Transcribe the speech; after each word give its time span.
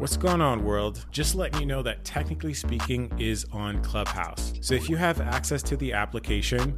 What's 0.00 0.16
going 0.16 0.40
on, 0.40 0.64
world? 0.64 1.04
Just 1.10 1.34
letting 1.34 1.60
you 1.60 1.66
know 1.66 1.82
that 1.82 2.06
Technically 2.06 2.54
Speaking 2.54 3.12
is 3.18 3.44
on 3.52 3.82
Clubhouse. 3.82 4.54
So 4.62 4.72
if 4.72 4.88
you 4.88 4.96
have 4.96 5.20
access 5.20 5.62
to 5.64 5.76
the 5.76 5.92
application, 5.92 6.74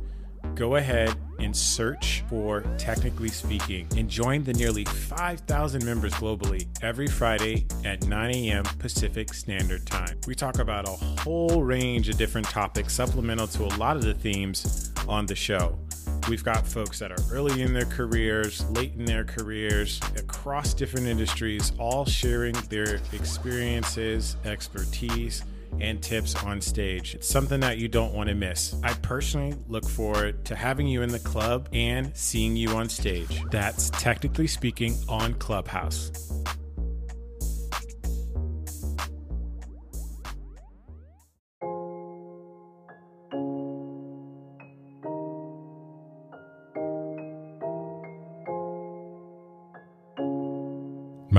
go 0.57 0.75
ahead 0.75 1.15
and 1.39 1.57
search 1.57 2.25
for 2.29 2.63
Technically 2.79 3.29
Speaking 3.29 3.87
and 3.97 4.09
join 4.09 4.43
the 4.43 4.53
nearly 4.55 4.85
5,000 4.85 5.85
members 5.85 6.13
globally 6.15 6.67
every 6.83 7.07
Friday 7.07 7.69
at 7.85 8.05
9 8.09 8.35
a.m. 8.35 8.65
Pacific 8.81 9.33
Standard 9.35 9.87
Time. 9.87 10.19
We 10.27 10.35
talk 10.35 10.59
about 10.59 10.89
a 10.89 11.21
whole 11.21 11.63
range 11.63 12.09
of 12.09 12.17
different 12.17 12.49
topics 12.49 12.93
supplemental 12.93 13.47
to 13.47 13.67
a 13.67 13.73
lot 13.77 13.97
of 13.97 14.03
the 14.03 14.15
themes 14.15 14.91
on 15.07 15.27
the 15.27 15.37
show. 15.37 15.79
We've 16.29 16.45
got 16.45 16.67
folks 16.67 16.99
that 17.01 17.11
are 17.11 17.23
early 17.31 17.63
in 17.63 17.73
their 17.73 17.85
careers, 17.85 18.65
late 18.71 18.95
in 18.97 19.05
their 19.05 19.25
careers, 19.25 20.01
across 20.17 20.73
different 20.73 21.07
industries, 21.07 21.73
all 21.79 22.05
sharing 22.05 22.55
their 22.69 23.01
experiences, 23.13 24.37
expertise, 24.45 25.43
and 25.81 26.03
tips 26.03 26.35
on 26.45 26.61
stage. 26.61 27.15
It's 27.15 27.29
something 27.29 27.61
that 27.61 27.79
you 27.79 27.89
don't 27.89 28.13
want 28.15 28.29
to 28.29 28.35
miss. 28.35 28.75
I 28.83 28.95
personally 28.95 29.57
look 29.69 29.89
forward 29.89 30.45
to 30.47 30.55
having 30.57 30.87
you 30.87 31.03
in 31.03 31.11
the 31.11 31.19
club 31.19 31.69
and 31.73 32.17
seeing 32.17 32.57
you 32.57 32.71
on 32.71 32.89
stage. 32.89 33.43
That's 33.51 33.91
technically 33.91 34.47
speaking 34.47 34.97
on 35.09 35.35
Clubhouse. 35.35 36.13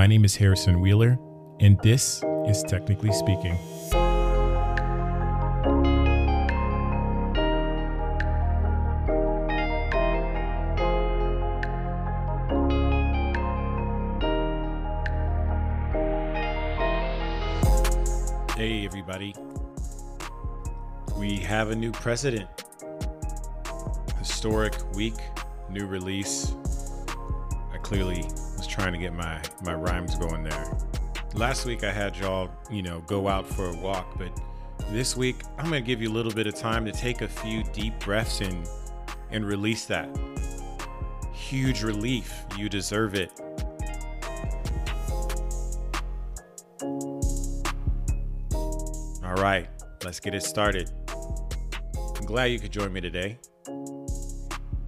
My 0.04 0.08
name 0.08 0.26
is 0.26 0.36
Harrison 0.36 0.82
Wheeler, 0.82 1.18
and 1.62 1.80
this 1.80 2.22
is 2.46 2.62
Technically 2.64 3.14
Speaking. 3.14 3.56
Hey, 18.58 18.84
everybody. 18.84 19.34
We 21.16 21.38
have 21.38 21.70
a 21.70 21.76
new 21.78 21.94
president. 21.94 22.50
Historic 24.20 24.76
week, 24.96 25.16
new 25.70 25.86
release. 25.86 26.54
I 27.72 27.78
clearly 27.78 28.26
trying 28.74 28.92
to 28.92 28.98
get 28.98 29.14
my, 29.14 29.40
my 29.64 29.76
rhymes 29.76 30.16
going 30.16 30.44
there. 30.44 30.76
Last 31.36 31.64
week 31.66 31.84
I 31.84 31.92
had 31.92 32.18
y'all, 32.18 32.50
you 32.72 32.82
know, 32.82 33.02
go 33.02 33.28
out 33.28 33.48
for 33.48 33.70
a 33.70 33.76
walk, 33.76 34.18
but 34.18 34.32
this 34.90 35.16
week 35.16 35.36
I'm 35.60 35.70
going 35.70 35.84
to 35.84 35.88
give 35.88 36.02
you 36.02 36.10
a 36.10 36.12
little 36.12 36.32
bit 36.32 36.48
of 36.48 36.56
time 36.56 36.84
to 36.86 36.92
take 36.92 37.22
a 37.22 37.28
few 37.28 37.64
deep 37.66 38.00
breaths 38.00 38.42
and 38.42 38.68
and 39.30 39.46
release 39.46 39.86
that. 39.86 40.10
Huge 41.34 41.84
relief. 41.84 42.46
You 42.58 42.68
deserve 42.68 43.14
it. 43.14 43.32
All 49.24 49.36
right, 49.36 49.68
let's 50.04 50.20
get 50.20 50.34
it 50.34 50.44
started. 50.44 50.92
I'm 51.96 52.26
glad 52.26 52.46
you 52.46 52.60
could 52.60 52.72
join 52.72 52.92
me 52.92 53.02
today. 53.02 53.38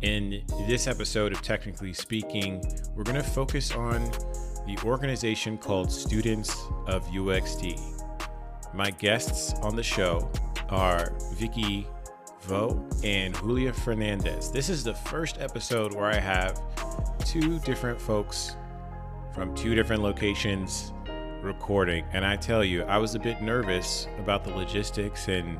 In 0.05 0.43
this 0.67 0.85
episode 0.85 1.31
of 1.31 1.41
Technically 1.41 1.91
Speaking, 1.91 2.63
we're 2.93 3.01
going 3.01 3.15
to 3.15 3.23
focus 3.27 3.71
on 3.71 4.03
the 4.67 4.77
organization 4.85 5.57
called 5.57 5.91
Students 5.91 6.67
of 6.85 7.03
UXD. 7.07 7.81
My 8.75 8.91
guests 8.91 9.55
on 9.63 9.75
the 9.75 9.81
show 9.81 10.29
are 10.69 11.11
Vicky 11.33 11.87
Vo 12.41 12.87
and 13.03 13.33
Julia 13.37 13.73
Fernandez. 13.73 14.51
This 14.51 14.69
is 14.69 14.83
the 14.83 14.93
first 14.93 15.41
episode 15.41 15.91
where 15.95 16.05
I 16.05 16.19
have 16.19 16.61
two 17.25 17.57
different 17.61 17.99
folks 17.99 18.57
from 19.33 19.55
two 19.55 19.73
different 19.73 20.03
locations 20.03 20.93
recording. 21.41 22.05
And 22.13 22.23
I 22.23 22.35
tell 22.35 22.63
you, 22.63 22.83
I 22.83 22.99
was 22.99 23.15
a 23.15 23.19
bit 23.19 23.41
nervous 23.41 24.07
about 24.19 24.43
the 24.43 24.51
logistics 24.51 25.29
and 25.29 25.57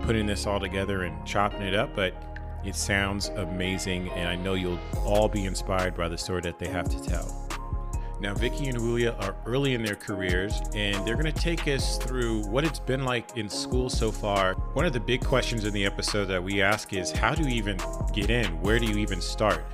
putting 0.00 0.26
this 0.26 0.46
all 0.46 0.60
together 0.60 1.04
and 1.04 1.26
chopping 1.26 1.62
it 1.62 1.74
up, 1.74 1.96
but 1.96 2.33
it 2.64 2.74
sounds 2.74 3.28
amazing. 3.36 4.10
And 4.10 4.28
I 4.28 4.36
know 4.36 4.54
you'll 4.54 4.80
all 5.04 5.28
be 5.28 5.44
inspired 5.44 5.96
by 5.96 6.08
the 6.08 6.18
story 6.18 6.40
that 6.42 6.58
they 6.58 6.68
have 6.68 6.88
to 6.88 7.02
tell. 7.02 7.40
Now, 8.20 8.32
Vicky 8.32 8.68
and 8.68 8.78
Julia 8.78 9.16
are 9.20 9.36
early 9.44 9.74
in 9.74 9.82
their 9.82 9.96
careers, 9.96 10.62
and 10.74 11.06
they're 11.06 11.16
going 11.16 11.30
to 11.30 11.32
take 11.32 11.66
us 11.68 11.98
through 11.98 12.46
what 12.46 12.64
it's 12.64 12.78
been 12.78 13.04
like 13.04 13.36
in 13.36 13.48
school 13.48 13.90
so 13.90 14.10
far. 14.10 14.54
One 14.72 14.86
of 14.86 14.92
the 14.92 15.00
big 15.00 15.24
questions 15.24 15.64
in 15.64 15.74
the 15.74 15.84
episode 15.84 16.26
that 16.26 16.42
we 16.42 16.62
ask 16.62 16.92
is 16.92 17.10
how 17.10 17.34
do 17.34 17.42
you 17.42 17.50
even 17.50 17.78
get 18.12 18.30
in? 18.30 18.46
Where 18.62 18.78
do 18.78 18.86
you 18.86 18.96
even 18.98 19.20
start? 19.20 19.64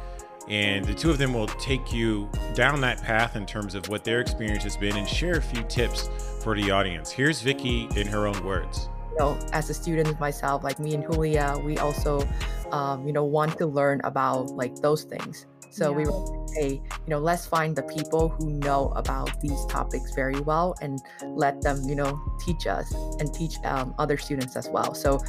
And 0.49 0.85
the 0.85 0.95
two 0.95 1.11
of 1.11 1.19
them 1.19 1.33
will 1.33 1.47
take 1.47 1.93
you 1.93 2.29
down 2.55 2.81
that 2.81 3.01
path 3.03 3.37
in 3.37 3.47
terms 3.47 3.77
of 3.77 3.89
what 3.89 4.03
their 4.03 4.21
experience 4.21 4.65
has 4.65 4.77
been 4.77 4.97
and 4.97 5.09
share 5.09 5.37
a 5.37 5.43
few 5.43 5.63
tips 5.65 6.09
for 6.43 6.57
the 6.57 6.73
audience. 6.73 7.11
Here's 7.13 7.41
Vicky 7.43 7.89
in 7.95 8.07
her 8.09 8.27
own 8.27 8.43
words. 8.43 8.89
You 9.11 9.19
know, 9.19 9.39
as 9.53 9.71
a 9.71 9.75
student 9.75 10.19
myself, 10.21 10.63
like 10.63 10.79
me 10.79 10.95
and 10.95 11.03
Julia, 11.03 11.57
we 11.65 11.79
also, 11.79 12.27
um, 12.73 13.07
you 13.07 13.13
know, 13.13 13.25
want 13.25 13.59
to 13.59 13.67
learn 13.67 14.01
about 14.05 14.51
like 14.51 14.77
those 14.77 15.05
things. 15.05 15.47
So 15.71 15.91
yeah. 15.91 15.97
we 15.97 16.05
were 16.05 16.41
hey, 16.55 16.71
you 16.73 17.09
know, 17.09 17.19
let's 17.19 17.47
find 17.47 17.77
the 17.77 17.83
people 17.85 18.29
who 18.29 18.51
know 18.51 18.89
about 18.97 19.41
these 19.41 19.65
topics 19.67 20.13
very 20.15 20.41
well 20.41 20.75
and 20.81 21.01
let 21.23 21.63
them, 21.63 21.83
you 21.89 21.95
know, 21.95 22.21
teach 22.45 22.67
us 22.67 22.93
and 23.19 23.33
teach 23.33 23.55
um, 23.65 23.95
other 23.99 24.17
students 24.17 24.57
as 24.57 24.69
well. 24.69 24.95
So 24.95 25.21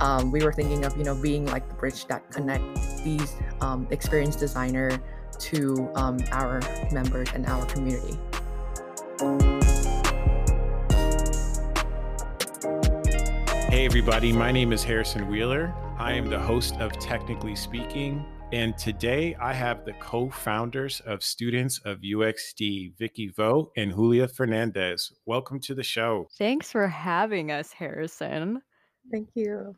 um, 0.00 0.30
we 0.30 0.42
were 0.42 0.52
thinking 0.52 0.84
of, 0.84 0.96
you 0.96 1.04
know, 1.04 1.14
being 1.20 1.46
like 1.46 1.68
the 1.68 1.74
bridge 1.74 2.06
that 2.06 2.30
connect 2.30 2.62
these 3.04 3.36
um, 3.60 3.86
experienced 3.90 4.38
designer 4.38 5.02
to 5.38 5.90
um, 5.94 6.18
our 6.32 6.60
members 6.92 7.28
and 7.34 7.46
our 7.46 7.64
community. 7.66 8.18
Hey, 13.78 13.84
everybody. 13.84 14.32
My 14.32 14.50
name 14.50 14.72
is 14.72 14.82
Harrison 14.82 15.28
Wheeler. 15.28 15.72
I 15.98 16.12
am 16.12 16.28
the 16.28 16.36
host 16.36 16.74
of 16.78 16.90
Technically 16.98 17.54
Speaking, 17.54 18.26
and 18.52 18.76
today 18.76 19.36
I 19.40 19.52
have 19.52 19.84
the 19.84 19.92
co 19.92 20.30
founders 20.30 21.00
of 21.06 21.22
Students 21.22 21.78
of 21.84 22.00
UXD, 22.00 22.98
Vicky 22.98 23.28
Vo 23.28 23.70
and 23.76 23.92
Julia 23.92 24.26
Fernandez. 24.26 25.12
Welcome 25.26 25.60
to 25.60 25.76
the 25.76 25.84
show. 25.84 26.26
Thanks 26.38 26.72
for 26.72 26.88
having 26.88 27.52
us, 27.52 27.70
Harrison. 27.70 28.60
Thank 29.12 29.28
you. 29.36 29.76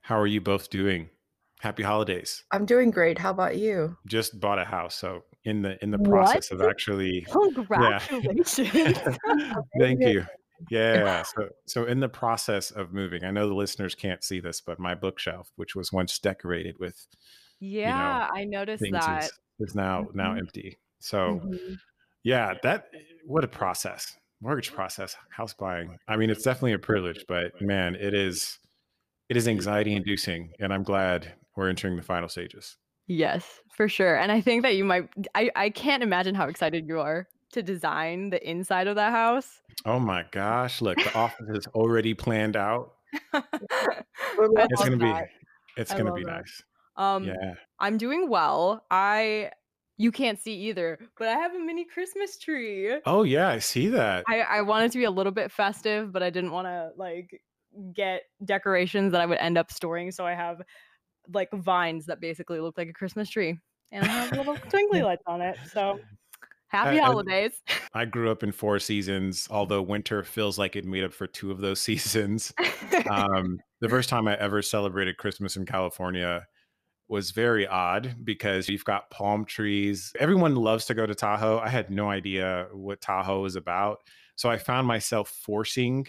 How 0.00 0.18
are 0.18 0.26
you 0.26 0.40
both 0.40 0.70
doing? 0.70 1.10
Happy 1.60 1.82
holidays. 1.82 2.44
I'm 2.50 2.64
doing 2.64 2.90
great. 2.90 3.18
How 3.18 3.28
about 3.28 3.58
you? 3.58 3.94
Just 4.06 4.40
bought 4.40 4.58
a 4.58 4.64
house, 4.64 4.94
so 4.94 5.22
in 5.44 5.60
the 5.60 5.76
in 5.84 5.90
the 5.90 5.98
process 5.98 6.50
what? 6.50 6.62
of 6.62 6.70
actually 6.70 7.26
Congratulations. 7.30 8.58
Yeah. 8.74 9.54
Thank 9.78 10.00
you. 10.00 10.24
Yeah. 10.70 11.22
So 11.22 11.48
so 11.66 11.84
in 11.84 12.00
the 12.00 12.08
process 12.08 12.70
of 12.70 12.92
moving, 12.92 13.24
I 13.24 13.30
know 13.30 13.48
the 13.48 13.54
listeners 13.54 13.94
can't 13.94 14.22
see 14.22 14.40
this, 14.40 14.60
but 14.60 14.78
my 14.78 14.94
bookshelf, 14.94 15.50
which 15.56 15.74
was 15.74 15.92
once 15.92 16.18
decorated 16.18 16.76
with 16.78 17.06
yeah, 17.60 18.26
you 18.26 18.32
know, 18.32 18.40
I 18.40 18.44
noticed 18.44 18.84
that. 18.92 19.24
Is, 19.24 19.68
is 19.70 19.74
now 19.74 20.02
mm-hmm. 20.02 20.18
now 20.18 20.34
empty. 20.34 20.78
So 21.00 21.40
mm-hmm. 21.44 21.74
yeah, 22.24 22.54
that 22.62 22.88
what 23.26 23.44
a 23.44 23.48
process. 23.48 24.16
Mortgage 24.42 24.72
process, 24.72 25.16
house 25.30 25.54
buying. 25.54 25.96
I 26.08 26.16
mean, 26.16 26.28
it's 26.28 26.42
definitely 26.42 26.74
a 26.74 26.78
privilege, 26.78 27.24
but 27.26 27.60
man, 27.60 27.94
it 27.94 28.12
is 28.12 28.58
it 29.28 29.36
is 29.36 29.48
anxiety 29.48 29.94
inducing 29.94 30.52
and 30.60 30.72
I'm 30.72 30.82
glad 30.82 31.32
we're 31.56 31.68
entering 31.68 31.96
the 31.96 32.02
final 32.02 32.28
stages. 32.28 32.76
Yes, 33.06 33.60
for 33.74 33.88
sure. 33.88 34.16
And 34.16 34.30
I 34.30 34.40
think 34.40 34.62
that 34.62 34.74
you 34.76 34.84
might 34.84 35.08
I 35.34 35.50
I 35.56 35.70
can't 35.70 36.02
imagine 36.02 36.34
how 36.34 36.48
excited 36.48 36.86
you 36.86 37.00
are 37.00 37.28
to 37.52 37.62
design 37.62 38.30
the 38.30 38.48
inside 38.48 38.86
of 38.86 38.96
that 38.96 39.12
house. 39.12 39.60
Oh 39.84 39.98
my 39.98 40.24
gosh, 40.30 40.80
look, 40.80 40.96
the 40.98 41.14
office 41.14 41.48
is 41.50 41.66
already 41.68 42.14
planned 42.14 42.56
out. 42.56 42.94
it's 43.34 44.82
going 44.82 44.92
to 44.92 44.96
be 44.98 45.14
it's 45.76 45.92
going 45.92 46.06
to 46.06 46.12
be 46.12 46.24
that. 46.24 46.30
nice. 46.30 46.62
Um, 46.96 47.24
yeah. 47.24 47.54
I'm 47.78 47.98
doing 47.98 48.28
well. 48.28 48.84
I 48.90 49.50
you 49.98 50.12
can't 50.12 50.38
see 50.38 50.54
either, 50.68 50.98
but 51.18 51.28
I 51.28 51.32
have 51.32 51.54
a 51.54 51.58
mini 51.58 51.84
Christmas 51.84 52.38
tree. 52.38 52.96
Oh 53.06 53.22
yeah, 53.22 53.48
I 53.48 53.58
see 53.58 53.88
that. 53.88 54.24
I 54.28 54.40
I 54.40 54.60
wanted 54.62 54.92
to 54.92 54.98
be 54.98 55.04
a 55.04 55.10
little 55.10 55.32
bit 55.32 55.50
festive, 55.50 56.12
but 56.12 56.22
I 56.22 56.30
didn't 56.30 56.52
want 56.52 56.66
to 56.66 56.90
like 56.96 57.40
get 57.94 58.22
decorations 58.44 59.12
that 59.12 59.20
I 59.20 59.26
would 59.26 59.38
end 59.38 59.58
up 59.58 59.70
storing, 59.70 60.10
so 60.10 60.26
I 60.26 60.34
have 60.34 60.60
like 61.32 61.50
vines 61.52 62.06
that 62.06 62.20
basically 62.20 62.60
look 62.60 62.76
like 62.78 62.88
a 62.88 62.92
Christmas 62.92 63.28
tree, 63.28 63.58
and 63.92 64.04
I 64.04 64.08
have 64.08 64.32
little 64.32 64.56
twinkly 64.68 65.02
lights 65.02 65.22
on 65.26 65.40
it. 65.40 65.56
So 65.72 66.00
happy 66.76 67.00
I, 67.00 67.04
holidays. 67.04 67.60
I, 67.94 68.00
I, 68.02 68.04
grew 68.04 68.30
up 68.30 68.42
in 68.42 68.52
four 68.52 68.78
seasons, 68.78 69.46
although 69.50 69.82
winter 69.82 70.22
feels 70.22 70.58
like 70.58 70.76
it 70.76 70.84
made 70.84 71.04
up 71.04 71.12
for 71.12 71.26
two 71.26 71.50
of 71.50 71.60
those 71.60 71.80
seasons. 71.88 72.52
um, 73.10 73.58
the 73.80 73.88
first 73.88 74.08
time 74.08 74.28
I 74.28 74.36
ever 74.36 74.62
celebrated 74.62 75.16
Christmas 75.16 75.56
in 75.56 75.66
California 75.66 76.46
was 77.08 77.30
very 77.30 77.66
odd 77.66 78.16
because 78.24 78.68
you've 78.68 78.84
got 78.84 79.10
palm 79.10 79.44
trees. 79.44 80.12
Everyone 80.18 80.56
loves 80.56 80.86
to 80.86 80.94
go 80.94 81.06
to 81.06 81.14
Tahoe. 81.14 81.58
I 81.58 81.68
had 81.68 81.90
no 81.90 82.10
idea 82.10 82.66
what 82.72 83.00
Tahoe 83.00 83.42
was 83.42 83.54
about. 83.56 83.98
So 84.34 84.50
I 84.50 84.58
found 84.58 84.86
myself 84.86 85.28
forcing 85.28 86.06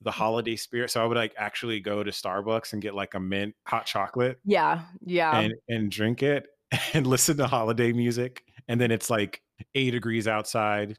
the 0.00 0.10
Mm. 0.10 0.14
holiday 0.14 0.56
spirit. 0.56 0.90
So 0.90 1.00
I 1.00 1.06
would 1.06 1.16
like 1.16 1.32
actually 1.36 1.78
go 1.78 2.02
to 2.02 2.10
Starbucks 2.10 2.72
and 2.72 2.82
get 2.82 2.92
like 2.94 3.14
a 3.14 3.20
mint 3.20 3.54
hot 3.68 3.86
chocolate 3.86 4.40
Yeah, 4.44 4.82
yeah. 5.06 5.38
and 5.38 5.54
and 5.68 5.92
drink 5.92 6.24
it 6.24 6.48
and 6.92 7.06
listen 7.06 7.36
to 7.36 7.46
holiday 7.46 7.92
music. 7.92 8.42
And 8.66 8.80
then 8.80 8.90
it's 8.90 9.10
like 9.10 9.42
eight 9.74 9.90
degrees 9.92 10.28
outside 10.28 10.96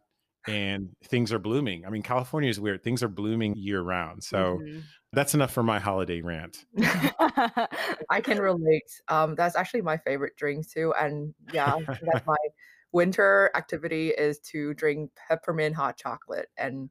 and 0.47 0.89
things 1.05 1.31
are 1.31 1.39
blooming. 1.39 1.85
I 1.85 1.89
mean, 1.89 2.01
California 2.01 2.49
is 2.49 2.59
weird. 2.59 2.83
Things 2.83 3.01
are 3.01 3.07
blooming 3.07 3.55
year 3.55 3.81
round. 3.81 4.23
So 4.23 4.59
Mhm. 4.59 4.83
that's 5.13 5.33
enough 5.33 5.51
for 5.51 5.63
my 5.63 5.79
holiday 5.79 6.21
rant. 6.21 6.65
I 8.09 8.19
can 8.21 8.39
relate. 8.39 9.01
Um, 9.07 9.35
that's 9.35 9.55
actually 9.55 9.81
my 9.81 9.97
favorite 9.97 10.35
drink 10.35 10.69
too. 10.69 10.93
And 10.99 11.33
yeah, 11.51 11.75
that's 12.01 12.25
my 12.27 12.35
winter 12.91 13.51
activity 13.55 14.09
is 14.09 14.39
to 14.39 14.73
drink 14.73 15.11
peppermint 15.15 15.75
hot 15.75 15.97
chocolate 15.97 16.49
and 16.57 16.89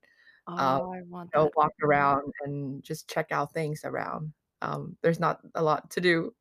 oh, 0.49 0.55
uh, 0.57 0.81
I 0.81 1.03
want 1.09 1.31
you 1.35 1.41
know, 1.41 1.51
walk 1.57 1.73
around 1.83 2.33
and 2.45 2.83
just 2.83 3.09
check 3.09 3.33
out 3.33 3.53
things 3.53 3.83
around. 3.85 4.33
Um, 4.63 4.97
there's 5.03 5.21
not 5.21 5.41
a 5.55 5.63
lot 5.63 5.91
to 5.91 6.01
do. 6.01 6.35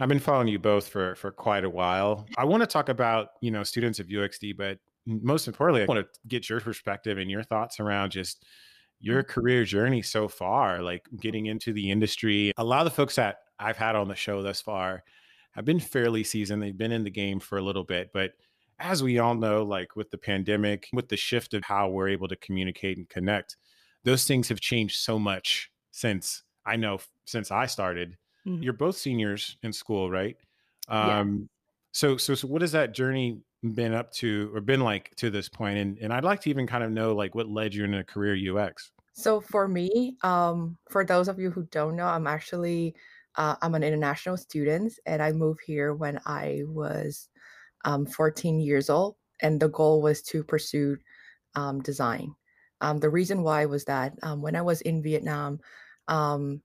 I've 0.00 0.08
been 0.08 0.18
following 0.18 0.48
you 0.48 0.58
both 0.58 0.88
for 0.88 1.14
for 1.16 1.30
quite 1.30 1.64
a 1.64 1.70
while. 1.70 2.26
I 2.36 2.44
want 2.44 2.62
to 2.62 2.66
talk 2.66 2.88
about, 2.88 3.28
you 3.40 3.50
know, 3.50 3.62
students 3.62 3.98
of 3.98 4.08
UXD, 4.08 4.56
but 4.56 4.78
most 5.06 5.48
importantly, 5.48 5.82
I 5.82 5.86
want 5.86 6.00
to 6.00 6.20
get 6.28 6.48
your 6.48 6.60
perspective 6.60 7.18
and 7.18 7.30
your 7.30 7.42
thoughts 7.42 7.80
around 7.80 8.10
just 8.10 8.44
your 9.00 9.22
mm. 9.22 9.28
career 9.28 9.64
journey 9.64 10.02
so 10.02 10.28
far, 10.28 10.80
like 10.80 11.04
mm. 11.08 11.20
getting 11.20 11.46
into 11.46 11.72
the 11.72 11.90
industry. 11.90 12.52
A 12.56 12.64
lot 12.64 12.86
of 12.86 12.92
the 12.92 12.96
folks 12.96 13.16
that 13.16 13.38
I've 13.58 13.76
had 13.76 13.96
on 13.96 14.08
the 14.08 14.14
show 14.14 14.42
thus 14.42 14.60
far 14.60 15.02
have 15.52 15.64
been 15.64 15.80
fairly 15.80 16.24
seasoned. 16.24 16.62
They've 16.62 16.76
been 16.76 16.92
in 16.92 17.04
the 17.04 17.10
game 17.10 17.40
for 17.40 17.58
a 17.58 17.62
little 17.62 17.84
bit, 17.84 18.10
but 18.12 18.32
as 18.78 19.02
we 19.02 19.18
all 19.18 19.34
know, 19.34 19.62
like 19.62 19.94
with 19.94 20.10
the 20.10 20.18
pandemic, 20.18 20.88
with 20.92 21.08
the 21.08 21.16
shift 21.16 21.54
of 21.54 21.62
how 21.64 21.88
we're 21.88 22.08
able 22.08 22.28
to 22.28 22.36
communicate 22.36 22.96
and 22.96 23.08
connect, 23.08 23.56
those 24.04 24.24
things 24.24 24.48
have 24.48 24.60
changed 24.60 24.96
so 24.96 25.18
much 25.18 25.70
since 25.92 26.42
I 26.66 26.76
know 26.76 26.98
since 27.24 27.50
I 27.50 27.66
started. 27.66 28.16
Mhm. 28.46 28.62
You're 28.62 28.72
both 28.74 28.96
seniors 28.96 29.56
in 29.62 29.72
school, 29.72 30.10
right? 30.10 30.36
Yeah. 30.98 31.20
Um, 31.20 31.48
so, 31.92 32.16
so, 32.16 32.34
so, 32.34 32.48
what 32.48 32.62
has 32.62 32.72
that 32.72 32.92
journey 32.94 33.42
been 33.74 33.92
up 33.94 34.12
to, 34.14 34.50
or 34.54 34.60
been 34.60 34.80
like 34.80 35.14
to 35.16 35.30
this 35.30 35.48
point? 35.48 35.78
And 35.78 35.98
and 35.98 36.12
I'd 36.12 36.24
like 36.24 36.40
to 36.42 36.50
even 36.50 36.66
kind 36.66 36.84
of 36.84 36.90
know 36.92 37.14
like 37.14 37.34
what 37.34 37.48
led 37.48 37.74
you 37.74 37.84
into 37.84 37.98
a 38.00 38.04
career 38.04 38.34
UX. 38.34 38.92
So 39.14 39.40
for 39.40 39.68
me, 39.68 40.16
um, 40.22 40.78
for 40.90 41.04
those 41.04 41.28
of 41.28 41.38
you 41.38 41.50
who 41.50 41.64
don't 41.64 41.96
know, 41.96 42.06
I'm 42.06 42.26
actually 42.26 42.94
uh, 43.36 43.56
I'm 43.62 43.74
an 43.74 43.82
international 43.82 44.36
student, 44.36 44.98
and 45.06 45.22
I 45.22 45.32
moved 45.32 45.60
here 45.64 45.94
when 45.94 46.20
I 46.26 46.62
was 46.66 47.28
um, 47.84 48.06
14 48.06 48.60
years 48.60 48.90
old, 48.90 49.16
and 49.42 49.60
the 49.60 49.68
goal 49.68 50.02
was 50.02 50.22
to 50.24 50.44
pursue 50.44 50.98
um, 51.56 51.82
design. 51.82 52.34
Um, 52.82 52.98
the 53.00 53.10
reason 53.10 53.42
why 53.44 53.66
was 53.66 53.86
that 53.86 54.14
um, 54.22 54.42
when 54.42 54.56
I 54.56 54.62
was 54.62 54.82
in 54.82 55.02
Vietnam, 55.02 55.60
um, 56.08 56.62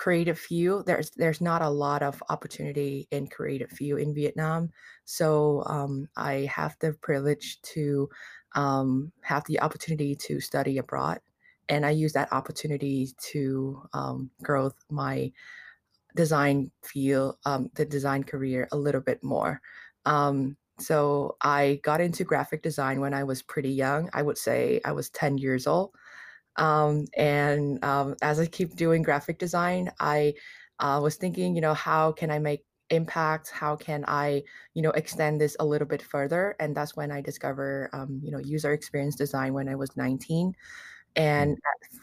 creative 0.00 0.38
field 0.38 0.86
there's 0.86 1.10
there's 1.10 1.42
not 1.42 1.60
a 1.60 1.68
lot 1.68 2.02
of 2.02 2.22
opportunity 2.30 3.06
in 3.10 3.26
creative 3.26 3.70
field 3.70 4.00
in 4.00 4.14
Vietnam. 4.14 4.70
So 5.04 5.62
um, 5.66 6.08
I 6.16 6.48
have 6.50 6.74
the 6.80 6.94
privilege 7.02 7.60
to 7.74 8.08
um, 8.54 9.12
have 9.20 9.44
the 9.44 9.60
opportunity 9.60 10.14
to 10.26 10.40
study 10.40 10.78
abroad, 10.78 11.20
and 11.68 11.84
I 11.84 11.90
use 11.90 12.14
that 12.14 12.32
opportunity 12.32 13.10
to 13.32 13.82
um, 13.92 14.30
grow 14.42 14.70
my 14.90 15.30
design 16.16 16.70
field, 16.82 17.36
um, 17.44 17.68
the 17.74 17.84
design 17.84 18.24
career 18.24 18.68
a 18.72 18.78
little 18.78 19.02
bit 19.02 19.22
more. 19.22 19.60
Um, 20.06 20.56
so 20.78 21.36
I 21.42 21.78
got 21.82 22.00
into 22.00 22.24
graphic 22.24 22.62
design 22.62 23.00
when 23.00 23.12
I 23.12 23.22
was 23.24 23.42
pretty 23.42 23.70
young. 23.70 24.08
I 24.14 24.22
would 24.22 24.38
say 24.38 24.80
I 24.82 24.92
was 24.92 25.10
10 25.10 25.36
years 25.36 25.66
old. 25.66 25.90
Um, 26.56 27.06
and 27.16 27.82
um, 27.84 28.16
as 28.22 28.40
I 28.40 28.46
keep 28.46 28.76
doing 28.76 29.02
graphic 29.02 29.38
design, 29.38 29.90
I 30.00 30.34
uh, 30.78 31.00
was 31.02 31.16
thinking, 31.16 31.54
you 31.54 31.60
know, 31.60 31.74
how 31.74 32.12
can 32.12 32.30
I 32.30 32.38
make 32.38 32.64
impact? 32.90 33.50
How 33.50 33.76
can 33.76 34.04
I, 34.08 34.42
you 34.74 34.82
know, 34.82 34.90
extend 34.90 35.40
this 35.40 35.56
a 35.60 35.64
little 35.64 35.86
bit 35.86 36.02
further? 36.02 36.56
And 36.58 36.76
that's 36.76 36.96
when 36.96 37.10
I 37.10 37.20
discovered, 37.20 37.90
um, 37.92 38.20
you 38.22 38.30
know, 38.30 38.38
user 38.38 38.72
experience 38.72 39.16
design 39.16 39.54
when 39.54 39.68
I 39.68 39.76
was 39.76 39.96
19. 39.96 40.54
And 41.16 41.58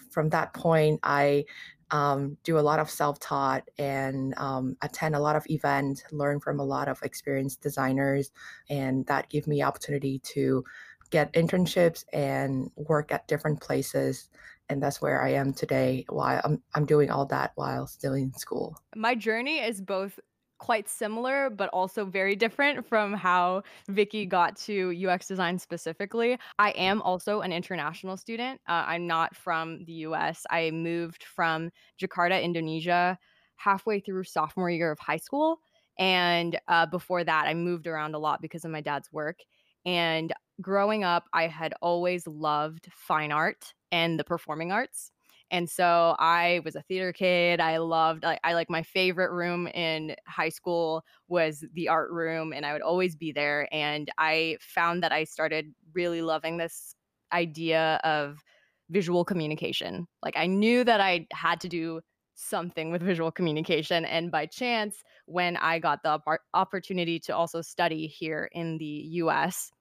from 0.10 0.30
that 0.30 0.54
point, 0.54 1.00
I 1.04 1.46
um, 1.92 2.38
do 2.44 2.60
a 2.60 2.62
lot 2.62 2.80
of 2.80 2.90
self-taught 2.90 3.64
and 3.78 4.38
um, 4.38 4.76
attend 4.82 5.16
a 5.16 5.20
lot 5.20 5.36
of 5.36 5.46
events, 5.50 6.04
learn 6.12 6.40
from 6.40 6.60
a 6.60 6.66
lot 6.66 6.90
of 6.90 7.02
experienced 7.04 7.62
designers, 7.62 8.32
and 8.70 9.06
that 9.06 9.30
gave 9.30 9.48
me 9.48 9.64
opportunity 9.64 10.20
to 10.20 10.64
get 11.10 11.34
internships 11.34 12.06
and 12.14 12.72
work 12.76 13.12
at 13.12 13.28
different 13.28 13.62
places. 13.62 14.30
And 14.70 14.84
that's 14.84 15.02
where 15.02 15.22
I 15.24 15.34
am 15.34 15.54
today. 15.54 16.06
While 16.10 16.42
I'm 16.44 16.62
I'm 16.76 16.86
doing 16.86 17.10
all 17.10 17.26
that 17.28 17.52
while 17.56 17.88
still 17.88 18.14
in 18.14 18.34
school. 18.34 18.78
My 18.96 19.16
journey 19.16 19.60
is 19.60 19.82
both 19.82 20.20
quite 20.58 20.90
similar, 20.90 21.50
but 21.50 21.70
also 21.70 22.06
very 22.06 22.36
different 22.36 22.86
from 22.88 23.14
how 23.14 23.64
Vicky 23.88 24.26
got 24.26 24.56
to 24.58 24.94
UX 25.08 25.28
design 25.28 25.60
specifically. 25.60 26.38
I 26.58 26.72
am 26.72 27.02
also 27.02 27.42
an 27.42 27.54
international 27.54 28.18
student. 28.18 28.60
Uh, 28.68 28.84
I'm 28.88 29.08
not 29.08 29.36
from 29.36 29.84
the 29.86 29.94
US. 29.94 30.46
I 30.50 30.72
moved 30.72 31.24
from 31.24 31.70
Jakarta, 32.02 32.42
Indonesia, 32.42 33.18
halfway 33.56 34.00
through 34.00 34.24
sophomore 34.24 34.70
year 34.70 34.92
of 34.92 35.00
high 35.00 35.18
school. 35.18 35.60
And 36.00 36.60
uh, 36.68 36.86
before 36.86 37.24
that, 37.24 37.48
I 37.48 37.54
moved 37.54 37.88
around 37.88 38.16
a 38.16 38.20
lot 38.20 38.42
because 38.42 38.66
of 38.66 38.72
my 38.72 38.82
dad's 38.82 39.12
work. 39.12 39.40
And 39.86 40.34
growing 40.62 41.04
up, 41.04 41.26
I 41.34 41.48
had 41.48 41.74
always 41.82 42.28
loved 42.28 42.88
fine 42.92 43.32
art 43.32 43.74
and 43.92 44.20
the 44.20 44.24
performing 44.24 44.72
arts. 44.72 45.12
And 45.50 45.70
so 45.70 46.16
I 46.20 46.62
was 46.66 46.76
a 46.76 46.82
theater 46.82 47.14
kid. 47.14 47.62
I 47.62 47.78
loved 47.78 48.26
I, 48.26 48.38
I 48.44 48.54
like 48.54 48.70
my 48.70 48.84
favorite 48.84 49.32
room 49.32 49.68
in 49.68 50.16
high 50.28 50.50
school 50.50 51.04
was 51.30 51.64
the 51.74 51.88
art 51.88 52.12
room 52.12 52.52
and 52.52 52.66
I 52.66 52.74
would 52.74 52.82
always 52.82 53.16
be 53.16 53.32
there 53.32 53.68
and 53.72 54.12
I 54.18 54.58
found 54.60 55.04
that 55.04 55.14
I 55.14 55.24
started 55.24 55.74
really 55.94 56.22
loving 56.22 56.58
this 56.58 56.96
idea 57.32 58.00
of 58.04 58.44
visual 58.90 59.24
communication. 59.24 60.08
Like 60.22 60.36
I 60.38 60.48
knew 60.48 60.84
that 60.84 61.00
I 61.00 61.28
had 61.32 61.62
to 61.62 61.70
do 61.70 62.02
something 62.36 62.92
with 62.92 63.02
visual 63.02 63.32
communication 63.32 64.06
and 64.06 64.30
by 64.30 64.46
chance 64.46 65.02
when 65.26 65.58
I 65.58 65.80
got 65.80 66.04
the 66.04 66.20
oppor- 66.20 66.38
opportunity 66.54 67.20
to 67.22 67.36
also 67.36 67.62
study 67.62 68.06
here 68.06 68.50
in 68.52 68.78
the 68.78 68.86
US 68.86 69.72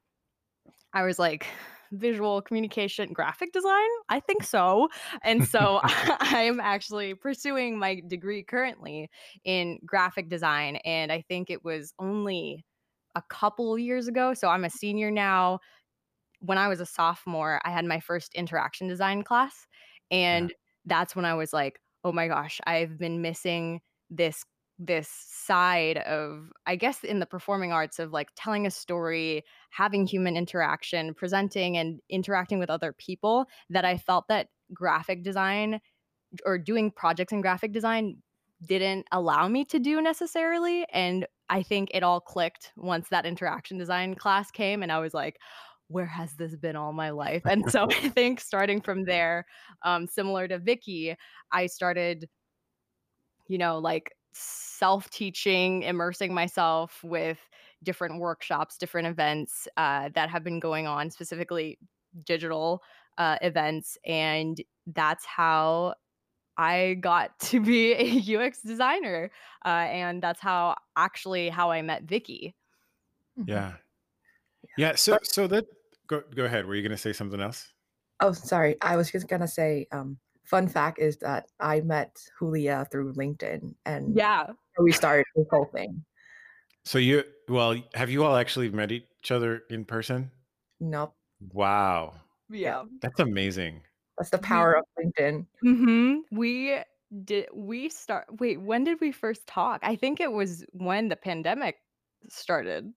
I 0.96 1.02
was 1.02 1.19
like, 1.19 1.46
visual 1.93 2.40
communication, 2.40 3.12
graphic 3.12 3.52
design? 3.52 3.87
I 4.08 4.19
think 4.19 4.43
so. 4.43 4.88
And 5.22 5.46
so 5.46 5.81
I'm 5.84 6.58
actually 6.58 7.12
pursuing 7.12 7.79
my 7.79 8.00
degree 8.08 8.43
currently 8.43 9.10
in 9.44 9.79
graphic 9.84 10.31
design. 10.31 10.76
And 10.86 11.12
I 11.12 11.22
think 11.29 11.50
it 11.50 11.62
was 11.62 11.93
only 11.98 12.65
a 13.15 13.22
couple 13.29 13.79
years 13.79 14.08
ago. 14.08 14.32
So 14.32 14.48
I'm 14.48 14.65
a 14.65 14.70
senior 14.70 15.10
now. 15.10 15.58
When 16.41 16.56
I 16.56 16.69
was 16.69 16.81
a 16.81 16.86
sophomore, 16.86 17.60
I 17.62 17.70
had 17.70 17.84
my 17.84 18.00
first 18.00 18.34
interaction 18.34 18.88
design 18.88 19.22
class. 19.22 19.67
And 20.10 20.55
that's 20.86 21.15
when 21.15 21.26
I 21.26 21.34
was 21.34 21.53
like, 21.53 21.79
oh 22.05 22.12
my 22.12 22.26
gosh, 22.26 22.58
I've 22.67 22.98
been 22.98 23.20
missing 23.20 23.81
this 24.08 24.44
this 24.79 25.09
side 25.09 25.99
of 25.99 26.53
i 26.67 26.77
guess 26.77 27.03
in 27.03 27.19
the 27.19 27.27
performing 27.27 27.73
arts 27.73 27.99
of 27.99 28.13
like 28.13 28.29
telling 28.37 28.67
a 28.67 28.71
story 28.71 29.43
having 29.71 30.06
human 30.06 30.37
interaction 30.37 31.15
presenting 31.15 31.79
and 31.79 32.01
interacting 32.11 32.59
with 32.59 32.69
other 32.69 32.93
people 32.93 33.47
that 33.71 33.85
i 33.85 33.97
felt 33.97 34.29
that 34.29 34.49
graphic 34.75 35.23
design 35.23 35.81
or 36.45 36.59
doing 36.59 36.91
projects 36.91 37.33
in 37.33 37.41
graphic 37.41 37.73
design 37.73 38.19
didn't 38.67 39.06
allow 39.13 39.49
me 39.49 39.65
to 39.65 39.79
do 39.79 40.03
necessarily 40.03 40.85
and 40.93 41.27
i 41.49 41.63
think 41.63 41.91
it 41.95 42.03
all 42.03 42.21
clicked 42.21 42.73
once 42.77 43.09
that 43.09 43.25
interaction 43.25 43.79
design 43.79 44.15
class 44.15 44.51
came 44.51 44.83
and 44.83 44.93
i 44.93 44.99
was 44.99 45.15
like 45.15 45.39
where 45.89 46.06
has 46.06 46.35
this 46.35 46.56
been 46.56 46.75
all 46.75 46.93
my 46.93 47.11
life? 47.11 47.43
And 47.45 47.71
so 47.71 47.87
i 47.91 48.09
think 48.09 48.41
starting 48.41 48.81
from 48.81 49.05
there 49.05 49.47
um, 49.83 50.06
similar 50.06 50.49
to 50.49 50.59
vicky 50.59 51.15
i 51.53 51.67
started 51.67 52.29
you 53.49 53.59
know 53.59 53.79
like 53.79 54.13
self 54.36 55.08
teaching, 55.10 55.82
immersing 55.82 56.34
myself 56.34 57.02
with 57.02 57.38
different 57.82 58.20
workshops, 58.20 58.76
different 58.76 59.08
events 59.08 59.69
uh, 59.76 60.10
that 60.14 60.31
have 60.31 60.44
been 60.44 60.60
going 60.60 60.86
on, 60.86 61.10
specifically 61.10 61.78
digital 62.24 62.82
uh, 63.19 63.36
events. 63.43 63.96
And 64.05 64.60
that's 64.86 65.24
how 65.24 65.94
I 66.56 66.96
got 67.00 67.38
to 67.40 67.60
be 67.60 67.93
a 67.93 68.36
UX 68.36 68.62
designer. 68.62 69.31
Uh, 69.64 69.69
and 69.69 70.22
that's 70.22 70.40
how 70.40 70.76
actually 70.96 71.48
how 71.48 71.70
I 71.70 71.82
met 71.82 72.05
Vicky. 72.05 72.55
Yeah. 73.46 73.74
Yeah. 74.76 74.94
So, 74.94 75.19
so 75.22 75.46
that, 75.46 75.66
go, 76.06 76.22
go 76.34 76.44
ahead. 76.44 76.66
Were 76.66 76.74
you 76.74 76.82
going 76.82 76.90
to 76.90 76.96
say 76.96 77.12
something 77.12 77.40
else? 77.40 77.72
Oh, 78.20 78.32
sorry. 78.32 78.76
I 78.81 78.96
was 78.96 79.10
just 79.10 79.28
gonna 79.28 79.48
say, 79.48 79.86
um, 79.93 80.19
fun 80.46 80.69
fact 80.69 80.98
is 80.98 81.17
that 81.19 81.46
I 81.60 81.81
met 81.81 82.17
Julia 82.38 82.86
through 82.91 83.12
LinkedIn, 83.15 83.74
and 83.84 84.17
Yeah. 84.17 84.46
we 84.79 84.93
started 84.93 85.26
this 85.34 85.46
whole 85.50 85.67
thing. 85.67 86.05
So 86.84 86.98
you 86.98 87.24
well, 87.48 87.76
have 87.94 88.10
you 88.10 88.24
all 88.24 88.36
actually 88.36 88.70
met 88.70 88.91
each 88.93 89.31
other 89.31 89.62
in 89.70 89.84
person? 89.84 90.31
Nope. 90.81 91.15
Wow. 91.53 92.15
Yeah. 92.48 92.84
That's 93.03 93.20
amazing. 93.20 93.82
That's 94.19 94.31
the 94.31 94.38
We 94.38 94.43
power 94.43 94.76
of 94.79 94.84
LinkedIn. 94.98 95.46
Mhm. 95.65 96.20
We 96.31 96.79
did 97.24 97.48
we 97.53 97.88
start 97.88 98.26
wait, 98.41 98.60
when 98.60 98.84
did 98.84 99.00
we 99.00 99.12
first 99.12 99.46
talk? 99.46 99.81
I 99.82 99.96
think 99.96 100.20
it 100.20 100.32
was 100.32 100.65
when 100.72 101.08
the 101.08 101.17
pandemic 101.17 101.76
started 102.29 102.93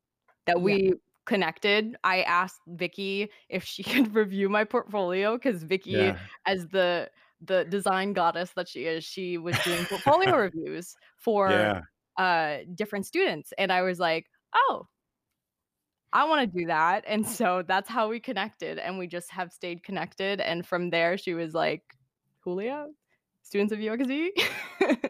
that 0.46 0.58
Yeah. 0.58 0.64
we 0.64 0.94
connected. 1.26 1.96
I 2.04 2.24
asked 2.24 2.62
Vicky 2.68 3.30
if 3.50 3.64
she 3.64 3.84
could 4.08 4.16
review 4.16 4.50
my 4.50 4.64
portfolio 4.64 5.36
because 5.38 5.64
Vicky, 5.64 5.92
Yeah. 5.92 6.18
as 6.46 6.68
the 6.70 7.10
the 7.42 7.66
design 7.66 8.14
goddess 8.14 8.52
that 8.56 8.68
she 8.68 8.86
is, 8.86 9.04
she 9.04 9.38
was 9.38 9.58
doing 9.64 9.86
portfolio 9.86 10.36
reviews 10.48 10.96
for 11.18 11.50
Yeah. 11.50 11.82
uh 12.18 12.58
different 12.76 13.06
students. 13.06 13.54
And 13.58 13.72
I 13.72 13.82
was 13.82 14.00
like, 14.00 14.28
oh, 14.54 14.88
I 16.12 16.26
want 16.26 16.52
to 16.52 16.60
do 16.60 16.66
that. 16.68 17.04
And 17.08 17.26
so 17.28 17.64
that's 17.68 17.88
how 17.88 18.10
we 18.10 18.20
connected. 18.20 18.80
And 18.80 18.98
we 18.98 19.08
just 19.08 19.30
have 19.32 19.52
stayed 19.54 19.84
connected. 19.84 20.42
And 20.42 20.66
from 20.66 20.90
there, 20.90 21.18
she 21.18 21.34
was 21.36 21.54
like, 21.54 21.84
Julia, 22.44 22.88
students 23.44 23.72
of 23.74 23.80
UXD. 23.80 24.30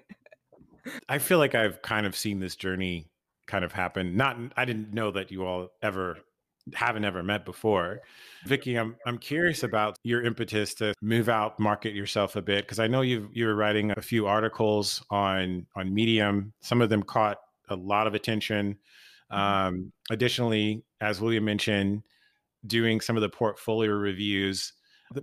I 1.09 1.17
feel 1.19 1.37
like 1.37 1.55
I've 1.55 1.81
kind 1.81 2.05
of 2.05 2.15
seen 2.15 2.39
this 2.39 2.55
journey 2.55 3.07
kind 3.47 3.63
of 3.63 3.71
happen. 3.71 4.17
Not 4.17 4.37
I 4.57 4.65
didn't 4.65 4.93
know 4.93 5.11
that 5.11 5.31
you 5.31 5.45
all 5.45 5.69
ever 5.81 6.17
haven't 6.73 7.05
ever 7.05 7.23
met 7.23 7.45
before. 7.45 8.01
Vicky, 8.45 8.75
I'm 8.75 8.95
I'm 9.05 9.17
curious 9.17 9.63
about 9.63 9.97
your 10.03 10.23
impetus 10.23 10.73
to 10.75 10.93
move 11.01 11.29
out, 11.29 11.59
market 11.59 11.93
yourself 11.93 12.35
a 12.35 12.41
bit 12.41 12.65
because 12.65 12.79
I 12.79 12.87
know 12.87 13.01
you 13.01 13.29
you 13.33 13.45
were 13.45 13.55
writing 13.55 13.91
a 13.91 14.01
few 14.01 14.27
articles 14.27 15.03
on 15.09 15.65
on 15.75 15.93
Medium. 15.93 16.53
Some 16.61 16.81
of 16.81 16.89
them 16.89 17.03
caught 17.03 17.37
a 17.69 17.75
lot 17.75 18.07
of 18.07 18.13
attention. 18.13 18.77
Um, 19.29 19.91
additionally, 20.09 20.83
as 21.01 21.21
William 21.21 21.45
mentioned, 21.45 22.03
doing 22.65 23.01
some 23.01 23.15
of 23.15 23.21
the 23.21 23.29
portfolio 23.29 23.91
reviews. 23.91 24.73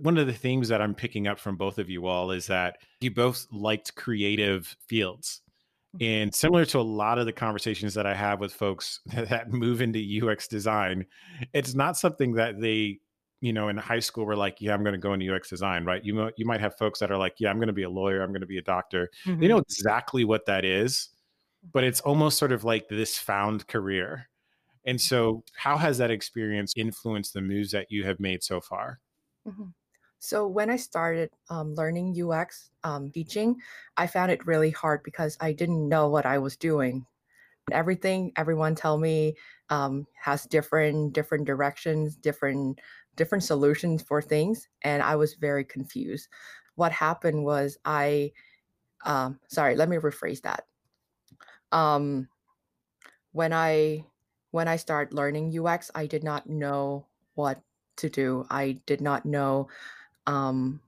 One 0.01 0.17
of 0.17 0.27
the 0.27 0.33
themes 0.33 0.67
that 0.69 0.81
I'm 0.81 0.95
picking 0.95 1.27
up 1.27 1.39
from 1.39 1.55
both 1.55 1.77
of 1.77 1.89
you 1.89 2.07
all 2.07 2.31
is 2.31 2.47
that 2.47 2.77
you 2.99 3.11
both 3.11 3.47
liked 3.51 3.95
creative 3.95 4.75
fields. 4.87 5.41
And 5.99 6.33
similar 6.33 6.65
to 6.65 6.79
a 6.79 6.81
lot 6.81 7.17
of 7.17 7.25
the 7.25 7.33
conversations 7.33 7.93
that 7.95 8.05
I 8.05 8.13
have 8.13 8.39
with 8.39 8.53
folks 8.53 8.99
that 9.13 9.51
move 9.51 9.81
into 9.81 9.99
UX 9.99 10.47
design, 10.47 11.05
it's 11.53 11.73
not 11.73 11.97
something 11.97 12.33
that 12.33 12.59
they, 12.61 12.99
you 13.41 13.53
know, 13.53 13.69
in 13.69 13.77
high 13.77 13.99
school 13.99 14.25
were 14.25 14.35
like, 14.35 14.57
yeah, 14.61 14.73
I'm 14.73 14.83
going 14.83 14.93
to 14.93 14.99
go 14.99 15.13
into 15.13 15.33
UX 15.33 15.49
design, 15.49 15.85
right? 15.85 16.03
You 16.03 16.31
you 16.37 16.45
might 16.45 16.61
have 16.61 16.77
folks 16.77 16.99
that 16.99 17.11
are 17.11 17.17
like, 17.17 17.35
yeah, 17.39 17.49
I'm 17.49 17.57
going 17.57 17.67
to 17.67 17.73
be 17.73 17.83
a 17.83 17.89
lawyer, 17.89 18.21
I'm 18.21 18.29
going 18.31 18.41
to 18.41 18.47
be 18.47 18.57
a 18.59 18.61
doctor. 18.63 19.09
They 19.39 19.47
know 19.47 19.57
exactly 19.59 20.25
what 20.25 20.45
that 20.47 20.65
is, 20.65 21.09
but 21.73 21.83
it's 21.83 22.01
almost 22.01 22.37
sort 22.37 22.51
of 22.51 22.63
like 22.63 22.87
this 22.89 23.17
found 23.17 23.67
career. 23.67 24.29
And 24.85 24.99
so, 25.01 25.43
how 25.55 25.77
has 25.77 25.97
that 25.99 26.11
experience 26.11 26.73
influenced 26.77 27.33
the 27.33 27.41
moves 27.41 27.71
that 27.71 27.87
you 27.91 28.03
have 28.05 28.19
made 28.19 28.43
so 28.43 28.61
far? 28.61 28.99
Mhm. 29.47 29.73
So 30.19 30.47
when 30.47 30.69
I 30.69 30.77
started 30.77 31.29
um, 31.49 31.75
learning 31.75 32.15
UX 32.19 32.71
um, 32.83 33.11
teaching, 33.11 33.55
I 33.97 34.07
found 34.07 34.31
it 34.31 34.45
really 34.47 34.71
hard 34.71 35.03
because 35.03 35.37
I 35.39 35.53
didn't 35.53 35.87
know 35.87 36.09
what 36.09 36.25
I 36.25 36.37
was 36.39 36.57
doing. 36.57 37.05
Everything 37.71 38.31
everyone 38.37 38.75
tell 38.75 38.97
me 38.97 39.35
um, 39.69 40.07
has 40.21 40.45
different 40.45 41.13
different 41.13 41.45
directions, 41.45 42.15
different 42.15 42.79
different 43.15 43.43
solutions 43.43 44.01
for 44.01 44.21
things, 44.21 44.67
and 44.83 45.03
I 45.03 45.15
was 45.15 45.33
very 45.33 45.65
confused. 45.65 46.29
What 46.75 46.91
happened 46.91 47.43
was 47.43 47.77
I 47.83 48.31
um, 49.05 49.39
sorry, 49.49 49.75
let 49.75 49.89
me 49.89 49.97
rephrase 49.97 50.41
that. 50.43 50.65
Um, 51.71 52.27
when 53.33 53.53
I 53.53 54.05
when 54.51 54.67
I 54.67 54.77
started 54.77 55.13
learning 55.13 55.57
UX, 55.57 55.91
I 55.93 56.07
did 56.07 56.23
not 56.23 56.49
know 56.49 57.05
what 57.35 57.61
to 57.97 58.09
do. 58.09 58.45
I 58.49 58.79
did 58.85 59.01
not 59.01 59.25
know 59.25 59.67
um, 60.27 60.81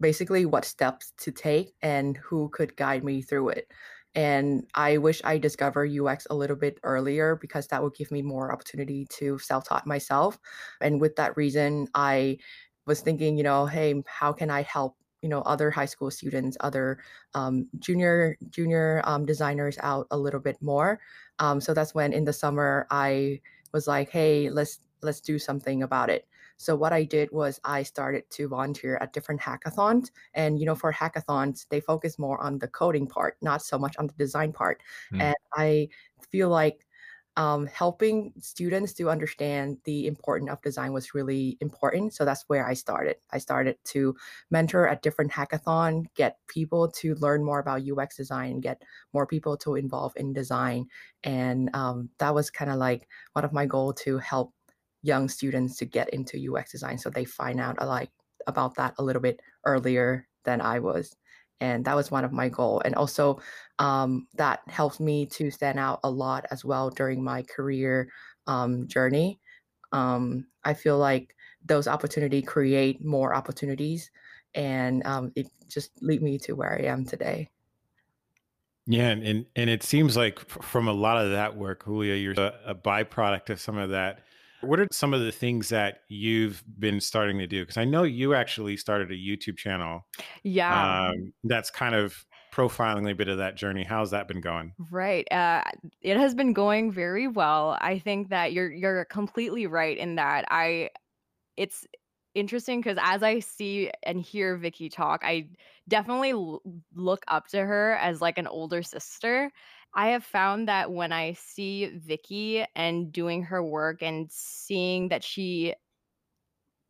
basically 0.00 0.44
what 0.46 0.64
steps 0.64 1.12
to 1.18 1.32
take 1.32 1.74
and 1.82 2.16
who 2.18 2.48
could 2.50 2.76
guide 2.76 3.04
me 3.04 3.22
through 3.22 3.50
it. 3.50 3.72
And 4.14 4.66
I 4.74 4.96
wish 4.96 5.20
I 5.24 5.36
discovered 5.38 5.90
UX 5.90 6.26
a 6.30 6.34
little 6.34 6.56
bit 6.56 6.80
earlier 6.82 7.36
because 7.36 7.66
that 7.68 7.82
would 7.82 7.94
give 7.94 8.10
me 8.10 8.22
more 8.22 8.50
opportunity 8.52 9.06
to 9.10 9.38
self-taught 9.38 9.86
myself. 9.86 10.38
And 10.80 11.00
with 11.00 11.16
that 11.16 11.36
reason, 11.36 11.88
I 11.94 12.38
was 12.86 13.00
thinking, 13.00 13.36
you 13.36 13.42
know, 13.44 13.66
hey, 13.66 14.02
how 14.06 14.32
can 14.32 14.50
I 14.50 14.62
help, 14.62 14.96
you 15.20 15.28
know, 15.28 15.42
other 15.42 15.70
high 15.70 15.86
school 15.86 16.10
students, 16.10 16.56
other 16.60 16.98
um, 17.34 17.68
junior 17.78 18.38
junior 18.48 19.02
um, 19.04 19.26
designers 19.26 19.76
out 19.82 20.06
a 20.10 20.16
little 20.18 20.40
bit 20.40 20.56
more. 20.62 20.98
Um, 21.38 21.60
so 21.60 21.74
that's 21.74 21.94
when 21.94 22.12
in 22.14 22.24
the 22.24 22.32
summer 22.32 22.86
I 22.90 23.40
was 23.72 23.86
like, 23.86 24.10
hey, 24.10 24.48
let's 24.50 24.78
let's 25.02 25.20
do 25.20 25.38
something 25.38 25.82
about 25.82 26.08
it. 26.10 26.26
So 26.56 26.74
what 26.76 26.92
I 26.92 27.04
did 27.04 27.30
was 27.32 27.60
I 27.64 27.82
started 27.82 28.28
to 28.30 28.48
volunteer 28.48 28.98
at 29.00 29.12
different 29.12 29.40
hackathons. 29.40 30.10
And 30.34 30.58
you 30.58 30.66
know, 30.66 30.74
for 30.74 30.92
hackathons, 30.92 31.66
they 31.68 31.80
focus 31.80 32.18
more 32.18 32.40
on 32.42 32.58
the 32.58 32.68
coding 32.68 33.06
part, 33.06 33.36
not 33.42 33.62
so 33.62 33.78
much 33.78 33.96
on 33.98 34.06
the 34.06 34.14
design 34.14 34.52
part. 34.52 34.82
Hmm. 35.10 35.20
And 35.20 35.36
I 35.54 35.88
feel 36.30 36.48
like 36.48 36.86
um, 37.36 37.66
helping 37.66 38.32
students 38.40 38.94
to 38.94 39.10
understand 39.10 39.76
the 39.84 40.06
importance 40.06 40.50
of 40.50 40.62
design 40.62 40.92
was 40.92 41.14
really 41.14 41.58
important. 41.60 42.14
So 42.14 42.24
that's 42.24 42.44
where 42.48 42.66
I 42.66 42.72
started. 42.72 43.16
I 43.30 43.38
started 43.38 43.76
to 43.86 44.16
mentor 44.50 44.88
at 44.88 45.02
different 45.02 45.30
hackathon, 45.30 46.06
get 46.14 46.38
people 46.48 46.88
to 46.92 47.14
learn 47.16 47.44
more 47.44 47.58
about 47.58 47.82
UX 47.86 48.16
design, 48.16 48.60
get 48.60 48.82
more 49.12 49.26
people 49.26 49.56
to 49.58 49.74
involve 49.74 50.14
in 50.16 50.32
design, 50.32 50.86
and 51.24 51.68
um, 51.74 52.08
that 52.18 52.34
was 52.34 52.50
kind 52.50 52.70
of 52.70 52.78
like 52.78 53.06
one 53.34 53.44
of 53.44 53.52
my 53.52 53.66
goal 53.66 53.92
to 53.92 54.16
help 54.18 54.54
young 55.06 55.28
students 55.28 55.76
to 55.76 55.84
get 55.84 56.10
into 56.10 56.52
UX 56.52 56.72
design 56.72 56.98
so 56.98 57.08
they 57.08 57.24
find 57.24 57.60
out 57.60 57.76
a 57.78 57.86
like 57.86 58.10
about 58.46 58.74
that 58.74 58.94
a 58.98 59.02
little 59.02 59.22
bit 59.22 59.40
earlier 59.64 60.26
than 60.44 60.60
I 60.60 60.78
was. 60.80 61.14
And 61.60 61.84
that 61.84 61.96
was 61.96 62.10
one 62.10 62.24
of 62.24 62.32
my 62.32 62.48
goal. 62.48 62.82
And 62.84 62.94
also 62.94 63.40
um, 63.78 64.26
that 64.34 64.60
helped 64.68 65.00
me 65.00 65.26
to 65.26 65.50
stand 65.50 65.78
out 65.78 66.00
a 66.04 66.10
lot 66.10 66.44
as 66.50 66.64
well 66.64 66.90
during 66.90 67.22
my 67.24 67.42
career 67.42 68.08
um, 68.46 68.86
journey. 68.88 69.40
Um, 69.92 70.46
I 70.64 70.74
feel 70.74 70.98
like 70.98 71.34
those 71.64 71.88
opportunity 71.88 72.42
create 72.42 73.04
more 73.04 73.34
opportunities 73.34 74.10
and 74.54 75.04
um, 75.06 75.32
it 75.34 75.46
just 75.68 75.90
lead 76.02 76.22
me 76.22 76.38
to 76.38 76.54
where 76.54 76.78
I 76.78 76.86
am 76.86 77.04
today. 77.04 77.50
Yeah, 78.88 79.08
and, 79.08 79.22
and 79.24 79.46
and 79.56 79.68
it 79.68 79.82
seems 79.82 80.16
like 80.16 80.38
from 80.48 80.86
a 80.86 80.92
lot 80.92 81.22
of 81.24 81.32
that 81.32 81.56
work, 81.56 81.84
Julia, 81.84 82.14
you're 82.14 82.34
a, 82.34 82.54
a 82.66 82.74
byproduct 82.74 83.50
of 83.50 83.60
some 83.60 83.76
of 83.78 83.90
that. 83.90 84.20
What 84.66 84.80
are 84.80 84.88
some 84.90 85.14
of 85.14 85.20
the 85.20 85.32
things 85.32 85.68
that 85.70 86.00
you've 86.08 86.62
been 86.78 87.00
starting 87.00 87.38
to 87.38 87.46
do? 87.46 87.62
Because 87.62 87.76
I 87.76 87.84
know 87.84 88.02
you 88.02 88.34
actually 88.34 88.76
started 88.76 89.10
a 89.10 89.14
YouTube 89.14 89.56
channel 89.56 90.06
yeah. 90.42 91.08
um, 91.10 91.32
that's 91.44 91.70
kind 91.70 91.94
of 91.94 92.26
profiling 92.52 93.10
a 93.10 93.14
bit 93.14 93.28
of 93.28 93.38
that 93.38 93.56
journey. 93.56 93.84
How's 93.84 94.10
that 94.12 94.28
been 94.28 94.40
going? 94.40 94.72
Right. 94.90 95.30
Uh, 95.30 95.62
it 96.00 96.16
has 96.16 96.34
been 96.34 96.52
going 96.52 96.90
very 96.90 97.28
well. 97.28 97.76
I 97.80 97.98
think 97.98 98.30
that 98.30 98.52
you're 98.52 98.70
you're 98.70 99.04
completely 99.04 99.66
right 99.66 99.96
in 99.96 100.14
that. 100.16 100.46
I 100.50 100.90
it's 101.56 101.86
interesting 102.34 102.80
because 102.80 102.98
as 103.00 103.22
I 103.22 103.40
see 103.40 103.90
and 104.02 104.20
hear 104.20 104.56
Vicky 104.56 104.88
talk, 104.88 105.22
I 105.24 105.48
definitely 105.88 106.30
l- 106.30 106.62
look 106.94 107.24
up 107.28 107.48
to 107.48 107.64
her 107.64 107.96
as 107.96 108.20
like 108.20 108.38
an 108.38 108.46
older 108.46 108.82
sister. 108.82 109.50
I 109.94 110.08
have 110.08 110.24
found 110.24 110.68
that 110.68 110.92
when 110.92 111.12
I 111.12 111.32
see 111.32 111.86
Vicky 111.86 112.64
and 112.74 113.10
doing 113.12 113.42
her 113.44 113.62
work 113.62 114.02
and 114.02 114.30
seeing 114.30 115.08
that 115.08 115.24
she 115.24 115.74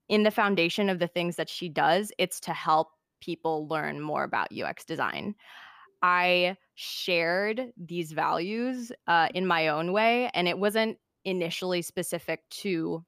in 0.08 0.22
the 0.22 0.30
foundation 0.30 0.88
of 0.88 0.98
the 0.98 1.08
things 1.08 1.36
that 1.36 1.48
she 1.48 1.68
does, 1.68 2.12
it's 2.18 2.40
to 2.40 2.52
help 2.52 2.88
people 3.20 3.66
learn 3.68 4.00
more 4.00 4.24
about 4.24 4.52
UX 4.52 4.84
design. 4.84 5.34
I 6.02 6.56
shared 6.74 7.72
these 7.76 8.12
values 8.12 8.92
uh, 9.06 9.28
in 9.34 9.46
my 9.46 9.68
own 9.68 9.92
way, 9.92 10.30
and 10.34 10.48
it 10.48 10.58
wasn't 10.58 10.98
initially 11.24 11.82
specific 11.82 12.48
to 12.50 13.04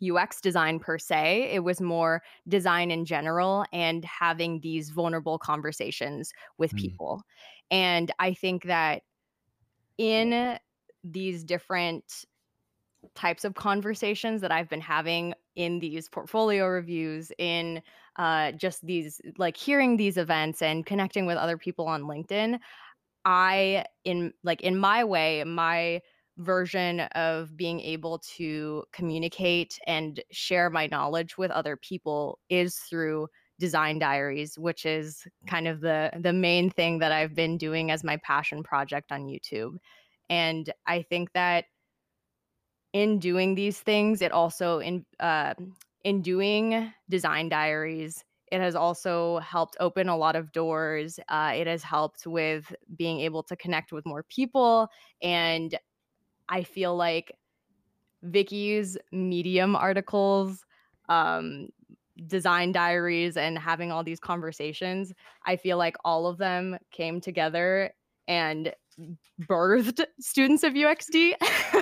UX 0.00 0.40
design 0.40 0.80
per 0.80 0.98
se. 0.98 1.50
It 1.52 1.60
was 1.60 1.80
more 1.80 2.22
design 2.48 2.90
in 2.90 3.04
general 3.04 3.66
and 3.72 4.04
having 4.04 4.60
these 4.60 4.90
vulnerable 4.90 5.38
conversations 5.38 6.32
with 6.58 6.74
Mm, 6.74 6.76
people. 6.76 7.22
And 7.72 8.12
I 8.18 8.34
think 8.34 8.64
that 8.64 9.02
in 9.98 10.58
these 11.02 11.42
different 11.42 12.04
types 13.14 13.44
of 13.44 13.54
conversations 13.54 14.42
that 14.42 14.52
I've 14.52 14.68
been 14.68 14.80
having 14.80 15.34
in 15.56 15.80
these 15.80 16.08
portfolio 16.08 16.66
reviews, 16.66 17.32
in 17.38 17.82
uh, 18.16 18.52
just 18.52 18.86
these 18.86 19.20
like 19.38 19.56
hearing 19.56 19.96
these 19.96 20.18
events 20.18 20.62
and 20.62 20.84
connecting 20.86 21.26
with 21.26 21.38
other 21.38 21.56
people 21.56 21.86
on 21.88 22.02
LinkedIn, 22.02 22.58
I 23.24 23.86
in 24.04 24.32
like 24.44 24.60
in 24.60 24.76
my 24.76 25.02
way, 25.02 25.42
my 25.44 26.02
version 26.38 27.00
of 27.00 27.56
being 27.56 27.80
able 27.80 28.18
to 28.36 28.84
communicate 28.92 29.78
and 29.86 30.20
share 30.30 30.70
my 30.70 30.86
knowledge 30.86 31.36
with 31.38 31.50
other 31.50 31.76
people 31.76 32.38
is 32.48 32.76
through 32.76 33.28
design 33.62 33.96
diaries 33.98 34.58
which 34.58 34.84
is 34.84 35.26
kind 35.46 35.68
of 35.68 35.80
the 35.80 36.10
the 36.18 36.32
main 36.32 36.68
thing 36.68 36.98
that 36.98 37.12
I've 37.12 37.34
been 37.34 37.56
doing 37.56 37.92
as 37.92 38.02
my 38.02 38.16
passion 38.18 38.62
project 38.62 39.12
on 39.12 39.26
YouTube 39.26 39.76
and 40.28 40.72
I 40.86 41.02
think 41.02 41.32
that 41.34 41.66
in 42.92 43.18
doing 43.18 43.54
these 43.54 43.80
things, 43.80 44.22
it 44.22 44.32
also 44.32 44.78
in 44.78 45.04
uh, 45.20 45.54
in 46.04 46.22
doing 46.22 46.92
design 47.08 47.48
diaries, 47.48 48.24
it 48.50 48.60
has 48.60 48.74
also 48.74 49.38
helped 49.38 49.76
open 49.80 50.08
a 50.08 50.16
lot 50.16 50.36
of 50.36 50.52
doors. 50.52 51.18
Uh, 51.28 51.52
it 51.54 51.66
has 51.66 51.82
helped 51.82 52.26
with 52.26 52.74
being 52.96 53.20
able 53.20 53.42
to 53.44 53.56
connect 53.56 53.92
with 53.92 54.04
more 54.06 54.22
people, 54.22 54.88
and 55.22 55.78
I 56.48 56.62
feel 56.62 56.96
like 56.96 57.32
Vicky's 58.22 58.98
Medium 59.10 59.74
articles, 59.74 60.64
um, 61.08 61.68
design 62.26 62.72
diaries, 62.72 63.36
and 63.36 63.58
having 63.58 63.90
all 63.90 64.04
these 64.04 64.20
conversations, 64.20 65.12
I 65.46 65.56
feel 65.56 65.78
like 65.78 65.96
all 66.04 66.26
of 66.26 66.38
them 66.38 66.78
came 66.90 67.20
together 67.20 67.92
and 68.28 68.74
birthed 69.48 70.04
students 70.20 70.62
of 70.62 70.74
UXD. 70.74 71.34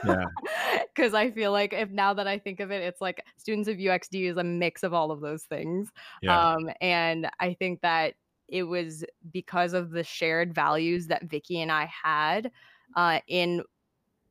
Yeah. 0.05 0.25
Cuz 0.97 1.15
I 1.15 1.31
feel 1.31 1.53
like 1.53 1.73
if 1.73 1.91
now 1.91 2.15
that 2.15 2.27
I 2.27 2.39
think 2.39 2.61
of 2.61 2.71
it, 2.71 2.83
it's 2.83 3.01
like 3.01 3.25
students 3.37 3.69
of 3.69 3.77
UXD 3.77 4.31
is 4.31 4.37
a 4.37 4.45
mix 4.45 4.83
of 4.83 4.95
all 4.95 5.11
of 5.11 5.21
those 5.21 5.45
things. 5.45 5.91
Yeah. 6.23 6.39
Um, 6.39 6.71
and 6.81 7.29
I 7.41 7.55
think 7.55 7.81
that 7.83 8.15
it 8.49 8.65
was 8.65 9.05
because 9.33 9.73
of 9.73 9.91
the 9.91 10.05
shared 10.05 10.55
values 10.55 11.07
that 11.07 11.25
Vicky 11.25 11.61
and 11.61 11.71
I 11.71 11.87
had 11.87 12.51
uh, 12.97 13.21
in 13.29 13.63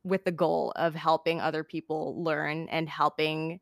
with 0.04 0.24
the 0.24 0.32
goal 0.32 0.72
of 0.76 0.94
helping 0.94 1.40
other 1.40 1.64
people 1.64 2.22
learn 2.22 2.68
and 2.68 2.88
helping 2.88 3.60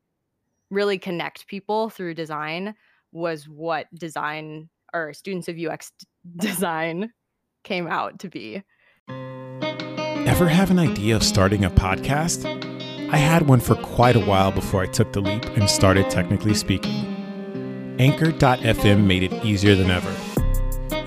really 0.70 0.98
connect 0.98 1.46
people 1.46 1.90
through 1.90 2.14
design 2.14 2.74
was 3.12 3.48
what 3.48 3.86
design 3.94 4.68
or 4.94 5.12
students 5.12 5.48
of 5.48 5.58
UX 5.58 5.92
design 6.36 7.12
came 7.64 7.86
out 7.86 8.18
to 8.20 8.28
be. 8.28 8.62
Ever 9.08 10.48
have 10.48 10.70
an 10.70 10.78
idea 10.78 11.16
of 11.16 11.22
starting 11.22 11.64
a 11.64 11.70
podcast? 11.70 12.44
I 13.10 13.16
had 13.16 13.48
one 13.48 13.60
for 13.60 13.74
quite 13.76 14.16
a 14.16 14.20
while 14.20 14.52
before 14.52 14.82
I 14.82 14.86
took 14.86 15.12
the 15.12 15.20
leap 15.20 15.44
and 15.56 15.68
started 15.68 16.10
technically 16.10 16.54
speaking. 16.54 17.96
Anchor.fm 17.98 19.06
made 19.06 19.22
it 19.22 19.32
easier 19.44 19.74
than 19.74 19.90
ever. 19.90 20.14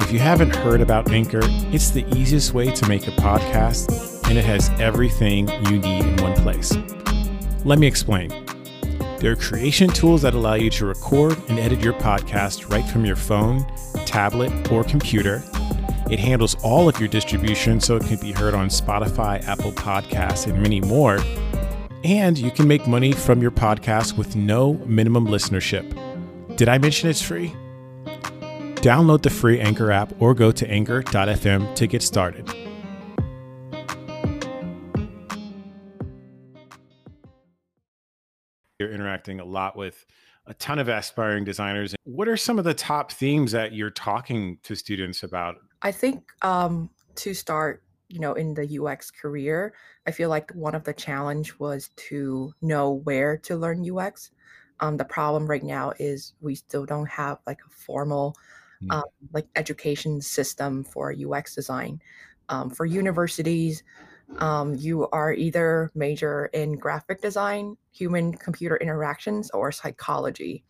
If 0.01 0.11
you 0.11 0.19
haven't 0.19 0.55
heard 0.55 0.81
about 0.81 1.11
Anchor, 1.11 1.41
it's 1.71 1.91
the 1.91 2.05
easiest 2.17 2.53
way 2.53 2.71
to 2.71 2.89
make 2.89 3.07
a 3.07 3.11
podcast 3.11 4.27
and 4.27 4.37
it 4.37 4.45
has 4.45 4.69
everything 4.79 5.47
you 5.65 5.77
need 5.77 6.03
in 6.03 6.17
one 6.17 6.33
place. 6.35 6.75
Let 7.63 7.79
me 7.79 7.87
explain. 7.87 8.31
There 9.21 9.31
are 9.31 9.35
creation 9.35 9.87
tools 9.91 10.23
that 10.23 10.33
allow 10.33 10.55
you 10.55 10.71
to 10.71 10.87
record 10.87 11.37
and 11.47 11.59
edit 11.59 11.79
your 11.81 11.93
podcast 11.93 12.71
right 12.71 12.83
from 12.83 13.05
your 13.05 13.15
phone, 13.15 13.63
tablet, 14.07 14.71
or 14.71 14.83
computer. 14.83 15.43
It 16.09 16.17
handles 16.17 16.55
all 16.63 16.89
of 16.89 16.99
your 16.99 17.07
distribution 17.07 17.79
so 17.79 17.97
it 17.97 18.03
can 18.05 18.19
be 18.19 18.31
heard 18.31 18.55
on 18.55 18.69
Spotify, 18.69 19.43
Apple 19.47 19.73
Podcasts, 19.73 20.47
and 20.47 20.59
many 20.59 20.81
more. 20.81 21.19
And 22.03 22.35
you 22.35 22.49
can 22.49 22.67
make 22.67 22.87
money 22.87 23.11
from 23.11 23.43
your 23.43 23.51
podcast 23.51 24.17
with 24.17 24.35
no 24.35 24.73
minimum 24.87 25.27
listenership. 25.27 25.85
Did 26.57 26.67
I 26.67 26.79
mention 26.79 27.07
it's 27.07 27.21
free? 27.21 27.55
Download 28.81 29.21
the 29.21 29.29
free 29.29 29.59
Anchor 29.59 29.91
app 29.91 30.19
or 30.19 30.33
go 30.33 30.51
to 30.51 30.67
anchor.fm 30.67 31.75
to 31.75 31.85
get 31.85 32.01
started. 32.01 32.49
You're 38.81 38.93
interacting 38.93 39.39
a 39.39 39.45
lot 39.45 39.77
with 39.77 40.05
a 40.47 40.53
ton 40.55 40.79
of 40.79 40.89
aspiring 40.89 41.43
designers. 41.43 41.95
What 42.03 42.27
are 42.27 42.37
some 42.37 42.57
of 42.57 42.65
the 42.65 42.73
top 42.73 43.11
themes 43.11 43.51
that 43.51 43.73
you're 43.73 43.91
talking 43.91 44.57
to 44.63 44.75
students 44.75 45.23
about? 45.23 45.57
I 45.81 45.91
think 45.91 46.23
um, 46.41 46.89
to 47.15 47.33
start, 47.33 47.83
you 48.09 48.19
know, 48.19 48.33
in 48.33 48.53
the 48.53 48.79
UX 48.79 49.11
career, 49.11 49.73
I 50.07 50.11
feel 50.11 50.29
like 50.29 50.51
one 50.51 50.75
of 50.75 50.83
the 50.83 50.93
challenge 50.93 51.59
was 51.59 51.89
to 52.09 52.53
know 52.61 53.01
where 53.03 53.37
to 53.37 53.55
learn 53.55 53.87
UX. 53.89 54.31
Um, 54.79 54.97
the 54.97 55.05
problem 55.05 55.45
right 55.45 55.63
now 55.63 55.93
is 55.99 56.33
we 56.41 56.55
still 56.55 56.85
don't 56.85 57.09
have 57.09 57.37
like 57.45 57.59
a 57.65 57.69
formal 57.69 58.35
mm. 58.83 58.93
um, 58.93 59.03
like 59.31 59.47
education 59.55 60.21
system 60.21 60.83
for 60.83 61.13
UX 61.13 61.53
design. 61.53 62.01
Um, 62.49 62.69
for 62.69 62.85
universities, 62.85 63.83
um, 64.39 64.75
you 64.75 65.07
are 65.09 65.33
either 65.33 65.91
major 65.93 66.45
in 66.47 66.77
graphic 66.77 67.21
design, 67.21 67.77
human 67.91 68.33
computer 68.33 68.77
interactions, 68.77 69.49
or 69.51 69.71
psychology. 69.71 70.63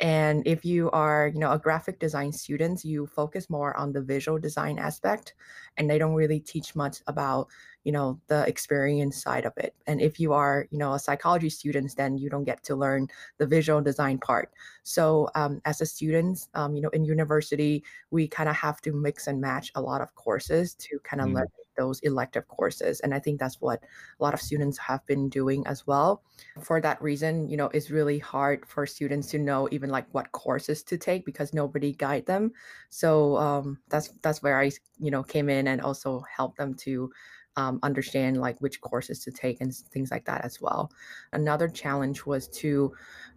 And 0.00 0.46
if 0.46 0.64
you 0.64 0.90
are, 0.92 1.28
you 1.34 1.40
know, 1.40 1.50
a 1.50 1.58
graphic 1.58 1.98
design 1.98 2.30
student, 2.30 2.84
you 2.84 3.06
focus 3.06 3.50
more 3.50 3.76
on 3.76 3.92
the 3.92 4.00
visual 4.00 4.38
design 4.38 4.78
aspect, 4.78 5.34
and 5.76 5.90
they 5.90 5.98
don't 5.98 6.14
really 6.14 6.38
teach 6.38 6.76
much 6.76 6.98
about, 7.08 7.48
you 7.82 7.90
know, 7.90 8.20
the 8.28 8.46
experience 8.46 9.20
side 9.20 9.44
of 9.44 9.52
it. 9.56 9.74
And 9.88 10.00
if 10.00 10.20
you 10.20 10.32
are, 10.32 10.68
you 10.70 10.78
know, 10.78 10.92
a 10.92 11.00
psychology 11.00 11.50
student, 11.50 11.96
then 11.96 12.16
you 12.16 12.30
don't 12.30 12.44
get 12.44 12.62
to 12.64 12.76
learn 12.76 13.08
the 13.38 13.46
visual 13.46 13.80
design 13.80 14.18
part. 14.18 14.52
So 14.84 15.30
um, 15.34 15.60
as 15.64 15.80
a 15.80 15.86
student, 15.86 16.46
um, 16.54 16.76
you 16.76 16.82
know, 16.82 16.90
in 16.90 17.04
university, 17.04 17.82
we 18.12 18.28
kind 18.28 18.48
of 18.48 18.54
have 18.54 18.80
to 18.82 18.92
mix 18.92 19.26
and 19.26 19.40
match 19.40 19.72
a 19.74 19.82
lot 19.82 20.00
of 20.00 20.14
courses 20.14 20.74
to 20.74 21.00
kind 21.00 21.20
of 21.20 21.28
mm. 21.28 21.34
learn 21.34 21.48
those 21.78 22.00
elective 22.00 22.46
courses. 22.48 23.00
And 23.00 23.14
I 23.14 23.18
think 23.18 23.40
that's 23.40 23.60
what 23.60 23.82
a 23.82 24.22
lot 24.22 24.34
of 24.34 24.40
students 24.40 24.76
have 24.78 25.06
been 25.06 25.28
doing 25.28 25.66
as 25.66 25.86
well. 25.86 26.22
For 26.60 26.80
that 26.80 27.00
reason, 27.00 27.48
you 27.48 27.56
know, 27.56 27.70
it's 27.72 27.90
really 27.90 28.18
hard 28.18 28.66
for 28.66 28.84
students 28.86 29.30
to 29.30 29.38
know 29.38 29.68
even 29.70 29.88
like 29.88 30.06
what 30.12 30.32
courses 30.32 30.82
to 30.84 30.98
take 30.98 31.24
because 31.24 31.54
nobody 31.54 31.92
guide 31.92 32.26
them. 32.26 32.52
So 32.90 33.36
um, 33.38 33.78
that's 33.88 34.08
that's 34.22 34.42
where 34.42 34.60
I, 34.60 34.70
you 34.98 35.10
know, 35.10 35.22
came 35.22 35.48
in 35.48 35.68
and 35.68 35.80
also 35.80 36.24
helped 36.34 36.58
them 36.58 36.74
to 36.74 37.10
um, 37.56 37.80
understand 37.82 38.40
like 38.40 38.60
which 38.60 38.80
courses 38.80 39.24
to 39.24 39.32
take 39.32 39.60
and 39.60 39.74
things 39.74 40.10
like 40.10 40.24
that 40.26 40.44
as 40.44 40.60
well. 40.60 40.92
Another 41.32 41.68
challenge 41.68 42.24
was 42.24 42.48
to 42.48 42.92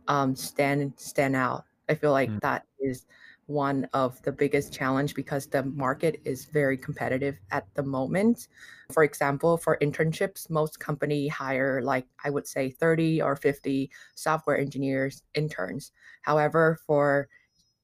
um, 0.07 0.35
stand 0.35 0.93
stand 0.97 1.35
out. 1.35 1.65
I 1.89 1.95
feel 1.95 2.11
like 2.11 2.29
mm. 2.29 2.39
that 2.41 2.65
is 2.79 3.05
one 3.51 3.87
of 3.93 4.21
the 4.23 4.31
biggest 4.31 4.73
challenge 4.73 5.13
because 5.13 5.45
the 5.45 5.63
market 5.63 6.21
is 6.23 6.45
very 6.45 6.77
competitive 6.77 7.37
at 7.51 7.67
the 7.75 7.83
moment. 7.83 8.47
For 8.91 9.03
example, 9.03 9.57
for 9.57 9.77
internships, 9.81 10.49
most 10.49 10.79
company 10.79 11.27
hire 11.27 11.81
like 11.81 12.07
I 12.23 12.29
would 12.29 12.47
say 12.47 12.69
30 12.69 13.21
or 13.21 13.35
50 13.35 13.91
software 14.15 14.57
engineers 14.57 15.23
interns. 15.33 15.91
However, 16.21 16.79
for 16.85 17.27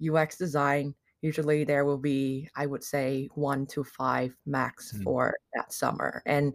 UX 0.01 0.37
design, 0.37 0.95
usually 1.21 1.63
there 1.63 1.85
will 1.85 1.97
be 1.97 2.49
I 2.55 2.65
would 2.65 2.83
say 2.83 3.29
1 3.35 3.67
to 3.67 3.83
5 3.83 4.35
max 4.45 4.93
mm. 4.93 5.03
for 5.03 5.35
that 5.55 5.73
summer. 5.73 6.21
And 6.25 6.53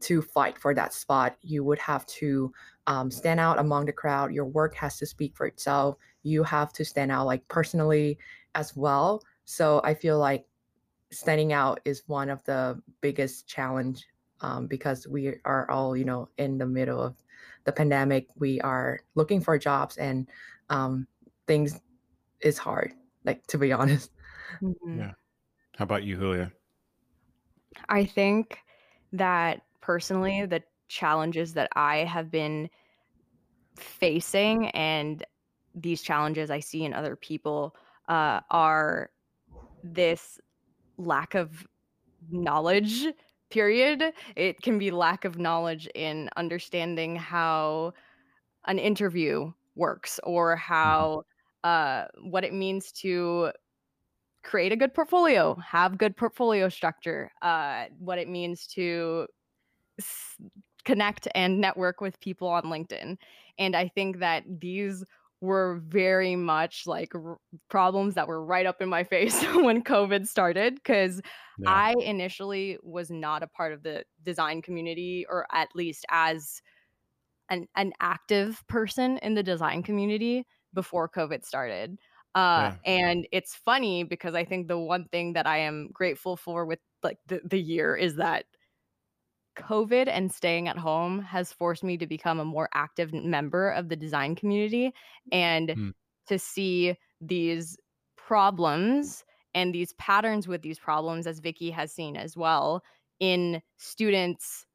to 0.00 0.22
fight 0.22 0.58
for 0.58 0.74
that 0.74 0.94
spot, 0.94 1.36
you 1.42 1.64
would 1.64 1.78
have 1.78 2.06
to 2.06 2.52
um, 2.86 3.10
stand 3.10 3.40
out 3.40 3.58
among 3.58 3.86
the 3.86 3.92
crowd. 3.92 4.32
Your 4.32 4.44
work 4.44 4.74
has 4.76 4.96
to 4.98 5.06
speak 5.06 5.36
for 5.36 5.46
itself. 5.46 5.96
You 6.22 6.42
have 6.44 6.72
to 6.74 6.84
stand 6.84 7.10
out 7.10 7.26
like 7.26 7.46
personally 7.48 8.18
as 8.58 8.76
well. 8.76 9.22
So 9.44 9.80
I 9.84 9.94
feel 9.94 10.18
like 10.18 10.44
standing 11.10 11.52
out 11.52 11.80
is 11.84 12.02
one 12.06 12.28
of 12.28 12.44
the 12.44 12.82
biggest 13.00 13.46
challenge 13.48 14.04
um, 14.40 14.66
because 14.66 15.06
we 15.06 15.34
are 15.44 15.70
all, 15.70 15.96
you 15.96 16.04
know, 16.04 16.28
in 16.38 16.58
the 16.58 16.66
middle 16.66 17.00
of 17.00 17.14
the 17.64 17.72
pandemic. 17.72 18.26
We 18.36 18.60
are 18.60 19.00
looking 19.14 19.40
for 19.40 19.56
jobs 19.58 19.96
and 19.96 20.26
um, 20.70 21.06
things 21.46 21.80
is 22.40 22.58
hard, 22.58 22.92
like 23.24 23.46
to 23.46 23.58
be 23.58 23.72
honest. 23.80 24.10
Mm-hmm. 24.60 24.98
Yeah. 24.98 25.12
How 25.76 25.84
about 25.84 26.02
you, 26.02 26.16
Julia? 26.16 26.52
I 27.88 28.04
think 28.04 28.58
that 29.12 29.62
personally, 29.80 30.44
the 30.46 30.62
challenges 30.88 31.54
that 31.54 31.68
I 31.76 31.98
have 31.98 32.30
been 32.30 32.68
facing 33.76 34.68
and 34.70 35.24
these 35.74 36.02
challenges 36.02 36.50
I 36.50 36.58
see 36.58 36.84
in 36.84 36.92
other 36.92 37.14
people 37.14 37.76
uh, 38.08 38.40
are 38.50 39.10
this 39.84 40.40
lack 40.96 41.34
of 41.34 41.66
knowledge 42.30 43.06
period 43.50 44.12
it 44.36 44.60
can 44.60 44.78
be 44.78 44.90
lack 44.90 45.24
of 45.24 45.38
knowledge 45.38 45.88
in 45.94 46.28
understanding 46.36 47.16
how 47.16 47.92
an 48.66 48.78
interview 48.78 49.50
works 49.74 50.20
or 50.24 50.56
mm-hmm. 50.56 50.72
how 50.72 51.22
uh, 51.64 52.04
what 52.22 52.44
it 52.44 52.52
means 52.52 52.92
to 52.92 53.50
create 54.42 54.72
a 54.72 54.76
good 54.76 54.94
portfolio 54.94 55.54
have 55.56 55.98
good 55.98 56.16
portfolio 56.16 56.68
structure 56.68 57.30
uh, 57.42 57.84
what 57.98 58.18
it 58.18 58.28
means 58.28 58.66
to 58.66 59.26
s- 59.98 60.36
connect 60.84 61.28
and 61.34 61.60
network 61.60 62.00
with 62.00 62.20
people 62.20 62.48
on 62.48 62.64
linkedin 62.64 63.16
and 63.58 63.74
i 63.74 63.88
think 63.88 64.18
that 64.18 64.42
these 64.60 65.04
were 65.40 65.80
very 65.86 66.34
much 66.34 66.82
like 66.86 67.14
r- 67.14 67.38
problems 67.70 68.14
that 68.14 68.26
were 68.26 68.44
right 68.44 68.66
up 68.66 68.80
in 68.80 68.88
my 68.88 69.04
face 69.14 69.42
when 69.54 69.82
COVID 69.82 70.26
started 70.26 70.74
because 70.74 71.20
yeah. 71.58 71.70
I 71.70 71.94
initially 72.00 72.78
was 72.82 73.10
not 73.10 73.42
a 73.42 73.46
part 73.46 73.72
of 73.72 73.82
the 73.82 74.04
design 74.22 74.62
community 74.62 75.26
or 75.28 75.46
at 75.52 75.68
least 75.74 76.04
as 76.10 76.60
an 77.50 77.66
an 77.76 77.92
active 78.00 78.62
person 78.68 79.18
in 79.18 79.34
the 79.34 79.42
design 79.42 79.82
community 79.82 80.44
before 80.74 81.08
COVID 81.08 81.44
started. 81.44 81.98
Uh, 82.34 82.72
yeah. 82.84 82.92
and 82.92 83.26
it's 83.32 83.54
funny 83.54 84.04
because 84.04 84.34
I 84.34 84.44
think 84.44 84.68
the 84.68 84.78
one 84.78 85.06
thing 85.06 85.32
that 85.32 85.46
I 85.46 85.58
am 85.58 85.88
grateful 85.92 86.36
for 86.36 86.66
with 86.66 86.78
like 87.02 87.16
the, 87.26 87.40
the 87.44 87.58
year 87.58 87.96
is 87.96 88.16
that 88.16 88.44
COVID 89.58 90.08
and 90.08 90.32
staying 90.32 90.68
at 90.68 90.78
home 90.78 91.20
has 91.22 91.52
forced 91.52 91.84
me 91.84 91.96
to 91.98 92.06
become 92.06 92.40
a 92.40 92.44
more 92.44 92.68
active 92.72 93.12
member 93.12 93.70
of 93.70 93.88
the 93.88 93.96
design 93.96 94.34
community 94.34 94.92
and 95.32 95.68
Mm. 95.68 95.92
to 96.26 96.38
see 96.38 96.96
these 97.20 97.76
problems 98.16 99.24
and 99.54 99.74
these 99.74 99.92
patterns 99.94 100.46
with 100.46 100.62
these 100.62 100.78
problems, 100.78 101.26
as 101.26 101.40
Vicky 101.40 101.70
has 101.70 101.92
seen 101.92 102.16
as 102.16 102.36
well, 102.36 102.82
in 103.18 103.62
students 103.76 104.66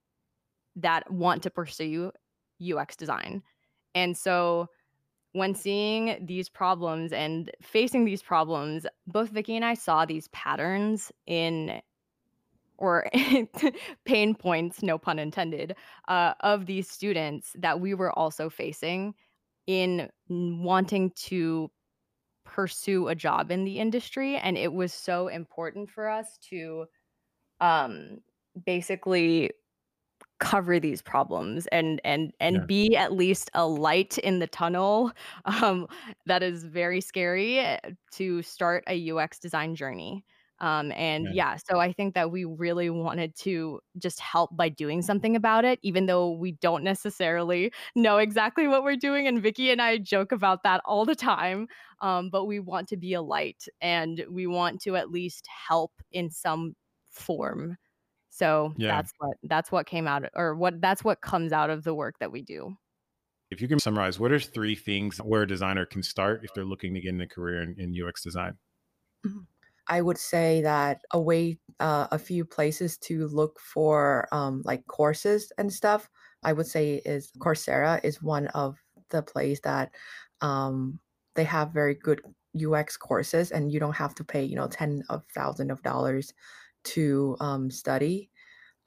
that 0.76 1.10
want 1.12 1.44
to 1.44 1.50
pursue 1.50 2.12
UX 2.60 2.96
design. 2.96 3.44
And 3.96 4.18
so 4.18 4.68
when 5.34 5.56
seeing 5.56 6.26
these 6.26 6.50
problems 6.50 7.14
and 7.14 7.52
facing 7.62 8.06
these 8.06 8.22
problems, 8.24 8.86
both 9.08 9.30
Vicky 9.30 9.56
and 9.56 9.66
I 9.66 9.76
saw 9.76 10.06
these 10.06 10.28
patterns 10.30 11.12
in 11.26 11.82
or 12.78 13.10
pain 14.06 14.36
points, 14.36 14.84
no 14.84 14.98
pun 14.98 15.20
intended, 15.20 15.76
uh, 16.08 16.34
of 16.42 16.66
these 16.66 16.90
students 16.90 17.56
that 17.60 17.80
we 17.80 17.94
were 17.94 18.18
also 18.18 18.50
facing 18.50 19.16
in 19.68 20.10
wanting 20.30 21.12
to 21.12 21.72
pursue 22.46 23.08
a 23.08 23.16
job 23.16 23.52
in 23.52 23.64
the 23.64 23.80
industry. 23.80 24.38
And 24.38 24.58
it 24.58 24.74
was 24.74 24.94
so 24.94 25.28
important 25.28 25.90
for 25.90 26.10
us 26.10 26.38
to 26.50 26.86
um, 27.62 28.20
basically 28.66 29.52
cover 30.40 30.80
these 30.80 31.02
problems 31.02 31.68
and 31.68 32.02
and 32.04 32.34
and 32.40 32.62
Yeah. 32.62 32.68
be 32.68 32.96
at 32.98 33.14
least 33.14 33.50
a 33.54 33.66
light 33.68 34.18
in 34.20 34.40
the 34.40 34.48
tunnel 34.48 35.12
um, 35.46 35.88
that 36.26 36.44
is 36.44 36.64
very 36.66 37.02
scary 37.02 37.60
uh, 37.60 37.78
to 38.12 38.42
start 38.42 38.84
a 38.88 38.96
UX 38.96 39.40
design 39.40 39.76
journey. 39.76 40.26
Um, 40.64 40.94
and 40.94 41.26
Yeah. 41.26 41.34
yeah, 41.34 41.58
so 41.58 41.80
I 41.80 41.92
think 41.92 42.16
that 42.16 42.32
we 42.32 42.46
really 42.46 42.90
wanted 42.90 43.36
to 43.40 43.82
just 43.98 44.20
help 44.22 44.56
by 44.56 44.70
doing 44.70 45.02
something 45.02 45.36
about 45.36 45.66
it, 45.66 45.78
even 45.84 46.06
though 46.06 46.32
we 46.32 46.54
don't 46.54 46.84
necessarily 46.84 47.74
know 47.96 48.18
exactly 48.18 48.68
what 48.68 48.84
we're 48.84 48.96
doing. 48.96 49.28
And 49.28 49.42
Vicky 49.42 49.72
and 49.72 49.82
I 49.82 49.98
joke 49.98 50.32
about 50.32 50.64
that 50.64 50.82
all 50.86 51.04
the 51.06 51.16
time. 51.16 51.68
Um, 52.02 52.30
but 52.30 52.46
we 52.46 52.60
want 52.62 52.88
to 52.90 52.98
be 52.98 53.14
a 53.14 53.22
light 53.22 53.66
and 53.82 54.24
we 54.30 54.48
want 54.48 54.82
to 54.84 54.96
at 54.96 55.12
least 55.12 55.48
help 55.68 55.92
in 56.12 56.30
some 56.30 56.76
form. 57.10 57.78
So 58.30 58.74
Yeah. 58.78 58.90
that's 58.90 59.12
what 59.18 59.38
that's 59.44 59.72
what 59.72 59.86
came 59.86 60.08
out 60.08 60.24
or 60.34 60.56
what 60.56 60.82
that's 60.82 61.04
what 61.04 61.22
comes 61.22 61.52
out 61.52 61.70
of 61.70 61.84
the 61.84 61.94
work 61.94 62.16
that 62.20 62.32
we 62.32 62.42
do. 62.42 62.76
If 63.52 63.62
you 63.62 63.68
can 63.68 63.80
summarize, 63.80 64.20
what 64.20 64.32
are 64.32 64.40
three 64.40 64.76
things 64.76 65.20
where 65.20 65.44
a 65.44 65.48
designer 65.48 65.86
can 65.86 66.04
start 66.04 66.44
if 66.44 66.54
they're 66.54 66.66
looking 66.66 66.94
to 66.96 67.02
get 67.02 67.10
in 67.10 67.22
a 67.22 67.28
career 67.28 67.62
in, 67.62 67.76
in 67.80 67.94
UX 67.94 68.24
design? 68.24 68.58
I 69.88 70.02
would 70.02 70.18
say 70.18 70.62
that 70.62 71.02
a 71.12 71.20
way, 71.22 71.60
uh, 71.80 72.08
a 72.12 72.20
few 72.20 72.46
places 72.46 72.98
to 73.00 73.28
look 73.28 73.60
for 73.60 74.28
um, 74.32 74.62
like 74.66 74.86
courses 74.88 75.52
and 75.58 75.74
stuff, 75.74 76.10
I 76.44 76.54
would 76.54 76.68
say 76.68 76.96
is 77.06 77.32
Coursera 77.40 78.04
is 78.04 78.22
one 78.22 78.48
of 78.50 78.78
the 79.10 79.22
place 79.22 79.60
that 79.62 79.94
um, 80.42 81.00
they 81.36 81.44
have 81.44 81.72
very 81.74 81.96
good 81.96 82.22
UX 82.54 82.98
courses, 82.98 83.52
and 83.52 83.72
you 83.72 83.80
don't 83.80 83.96
have 83.96 84.16
to 84.16 84.24
pay, 84.24 84.44
you 84.44 84.56
know, 84.56 84.68
ten 84.68 85.04
of 85.10 85.26
thousand 85.34 85.72
of 85.72 85.82
dollars 85.84 86.34
to 86.86 87.36
um, 87.40 87.70
study. 87.72 88.30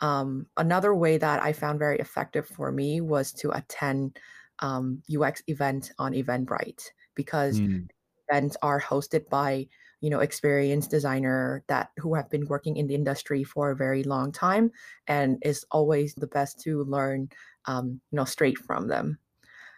Um, 0.01 0.47
another 0.57 0.95
way 0.95 1.19
that 1.19 1.43
I 1.43 1.53
found 1.53 1.79
very 1.79 1.99
effective 1.99 2.49
for 2.49 2.73
me 2.73 3.01
was 3.01 3.33
to 3.35 3.51
attend 3.53 4.19
um, 4.61 5.03
UX 5.09 5.43
events 5.49 5.93
on 5.99 6.13
Eventbrite 6.15 6.91
because 7.15 7.61
Mm. 7.61 7.89
events 8.29 8.57
are 8.63 8.81
hosted 8.81 9.29
by 9.29 9.69
you 10.07 10.11
know 10.11 10.21
experienced 10.21 10.90
designer 10.90 11.64
that 11.69 11.90
who 11.99 12.14
have 12.14 12.31
been 12.31 12.47
working 12.47 12.77
in 12.79 12.87
the 12.88 12.95
industry 12.95 13.45
for 13.45 13.71
a 13.73 13.77
very 13.77 14.05
long 14.05 14.33
time 14.33 14.71
and 15.09 15.38
is 15.42 15.66
always 15.73 16.14
the 16.16 16.29
best 16.29 16.61
to 16.61 16.85
learn 16.85 17.29
um, 17.66 18.01
you 18.12 18.16
know 18.16 18.25
straight 18.27 18.59
from 18.59 18.88
them 18.88 19.19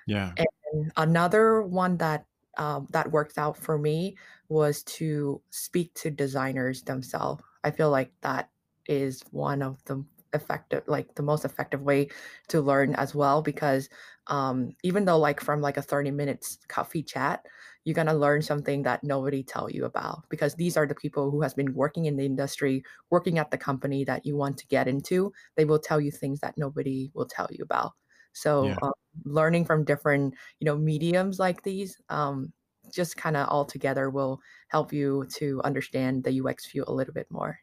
Yeah. 0.07 0.37
and 0.37 0.93
another 0.97 1.63
one 1.63 1.97
that 1.99 2.27
um, 2.57 2.89
that 2.91 3.13
worked 3.13 3.39
out 3.39 3.57
for 3.57 3.79
me 3.79 4.17
was 4.49 4.83
to 4.85 5.41
speak 5.51 5.95
to 5.95 6.11
designers 6.11 6.83
themselves 6.83 7.43
i 7.65 7.71
feel 7.71 7.91
like 7.91 8.13
that 8.23 8.51
is 8.87 9.23
one 9.31 9.63
of 9.63 9.83
the 9.85 10.05
effective 10.35 10.83
like 10.87 11.15
the 11.15 11.23
most 11.23 11.45
effective 11.45 11.83
way 11.83 12.09
to 12.49 12.61
learn 12.61 12.95
as 12.97 13.15
well 13.15 13.41
because 13.43 13.89
um, 14.27 14.73
even 14.83 15.07
though 15.07 15.19
like 15.19 15.41
from 15.41 15.61
like 15.63 15.77
a 15.79 15.83
30 15.83 16.11
minutes 16.11 16.59
coffee 16.69 17.03
chat 17.03 17.47
you're 17.89 17.95
going 17.95 18.07
to 18.07 18.13
learn 18.15 18.43
something 18.43 18.83
that 18.83 19.03
nobody 19.03 19.43
tell 19.43 19.71
you 19.71 19.87
about 19.87 20.25
because 20.29 20.55
these 20.57 20.77
are 20.77 20.87
the 20.87 20.95
people 20.95 21.31
who 21.31 21.41
has 21.41 21.55
been 21.55 21.73
working 21.75 22.05
in 22.07 22.17
the 22.17 22.27
industry 22.27 22.83
working 23.11 23.39
at 23.39 23.51
the 23.51 23.59
company 23.59 24.05
that 24.05 24.27
you 24.27 24.37
want 24.37 24.59
to 24.59 24.67
get 24.69 24.87
into 24.89 25.33
they 25.57 25.65
will 25.65 25.79
tell 25.79 26.01
you 26.01 26.11
things 26.11 26.41
that 26.41 26.59
nobody 26.59 27.11
will 27.15 27.27
tell 27.27 27.49
you 27.51 27.65
about 27.65 27.93
so 28.35 28.67
Yeah. 28.67 28.77
um, 28.83 28.93
learning 29.25 29.65
from 29.65 29.85
different 29.85 30.35
you 30.61 30.67
know 30.67 30.77
mediums 30.77 31.39
like 31.39 31.63
these 31.63 31.99
um, 32.11 32.53
just 32.93 33.17
kind 33.17 33.37
of 33.37 33.49
all 33.49 33.65
together 33.65 34.11
will 34.11 34.41
help 34.69 34.93
you 34.93 35.27
to 35.37 35.63
understand 35.65 36.25
the 36.25 36.41
ux 36.43 36.67
view 36.71 36.85
a 36.87 36.93
little 36.93 37.15
bit 37.15 37.31
more 37.31 37.59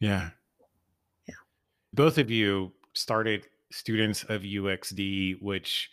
Yeah. 0.00 0.30
Yeah. 1.28 1.34
Both 1.92 2.18
of 2.18 2.30
you 2.30 2.72
started 2.94 3.48
Students 3.70 4.24
of 4.24 4.44
UXD, 4.44 5.34
which 5.42 5.90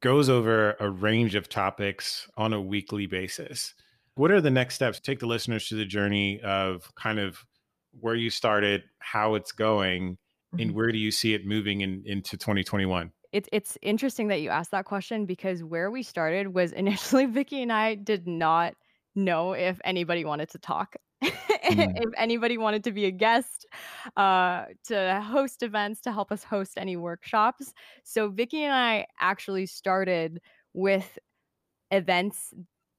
goes 0.00 0.28
over 0.28 0.76
a 0.80 0.90
range 0.90 1.34
of 1.34 1.48
topics 1.48 2.28
on 2.36 2.52
a 2.52 2.60
weekly 2.60 3.06
basis. 3.06 3.74
What 4.14 4.30
are 4.30 4.40
the 4.40 4.50
next 4.50 4.74
steps? 4.76 5.00
Take 5.00 5.18
the 5.20 5.26
listeners 5.26 5.68
to 5.68 5.74
the 5.74 5.84
journey 5.84 6.40
of 6.40 6.94
kind 6.94 7.18
of 7.18 7.44
where 8.00 8.14
you 8.14 8.30
started, 8.30 8.84
how 8.98 9.34
it's 9.34 9.52
going, 9.52 10.18
and 10.58 10.70
Mhm. 10.70 10.74
where 10.74 10.92
do 10.92 10.98
you 10.98 11.10
see 11.10 11.34
it 11.34 11.44
moving 11.46 11.80
in, 11.82 12.02
into 12.06 12.36
2021? 12.36 13.12
It's 13.32 13.48
it's 13.52 13.76
interesting 13.82 14.28
that 14.28 14.40
you 14.40 14.48
asked 14.50 14.70
that 14.70 14.84
question 14.86 15.26
because 15.26 15.62
where 15.64 15.90
we 15.90 16.02
started 16.02 16.54
was 16.54 16.72
initially 17.20 17.26
Vicky 17.26 17.62
and 17.62 17.72
I 17.72 17.94
did 17.96 18.26
not 18.26 18.74
know 19.14 19.52
if 19.52 19.80
anybody 19.84 20.24
wanted 20.24 20.48
to 20.50 20.58
talk. 20.58 20.96
Mm. 21.70 21.92
if 21.96 22.10
anybody 22.16 22.58
wanted 22.58 22.84
to 22.84 22.92
be 22.92 23.06
a 23.06 23.10
guest, 23.10 23.66
uh, 24.16 24.66
to 24.84 25.20
host 25.20 25.62
events, 25.62 26.00
to 26.02 26.12
help 26.12 26.32
us 26.32 26.44
host 26.44 26.74
any 26.76 26.96
workshops. 26.96 27.72
So 28.04 28.28
Vicky 28.28 28.64
and 28.64 28.74
I 28.74 29.06
actually 29.20 29.66
started 29.66 30.40
with 30.74 31.18
events 31.90 32.52